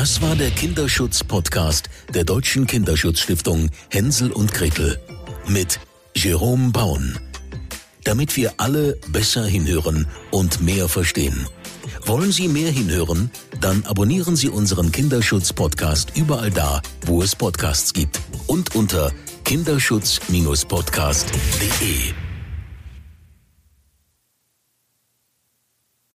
Das 0.00 0.16
war 0.22 0.34
der 0.34 0.50
Kinderschutz-Podcast 0.50 1.90
der 2.14 2.24
Deutschen 2.24 2.66
Kinderschutzstiftung 2.66 3.68
Hänsel 3.90 4.32
und 4.32 4.54
Gretel 4.54 4.98
mit 5.46 5.78
Jerome 6.16 6.70
Baun. 6.70 7.18
Damit 8.04 8.34
wir 8.34 8.54
alle 8.56 8.96
besser 9.08 9.44
hinhören 9.44 10.06
und 10.30 10.62
mehr 10.62 10.88
verstehen. 10.88 11.46
Wollen 12.06 12.32
Sie 12.32 12.48
mehr 12.48 12.70
hinhören? 12.70 13.30
Dann 13.60 13.84
abonnieren 13.84 14.36
Sie 14.36 14.48
unseren 14.48 14.90
Kinderschutz-Podcast 14.90 16.16
überall 16.16 16.50
da, 16.50 16.80
wo 17.04 17.20
es 17.20 17.36
Podcasts 17.36 17.92
gibt 17.92 18.18
und 18.46 18.74
unter 18.74 19.12
kinderschutz-podcast.de. 19.44 22.29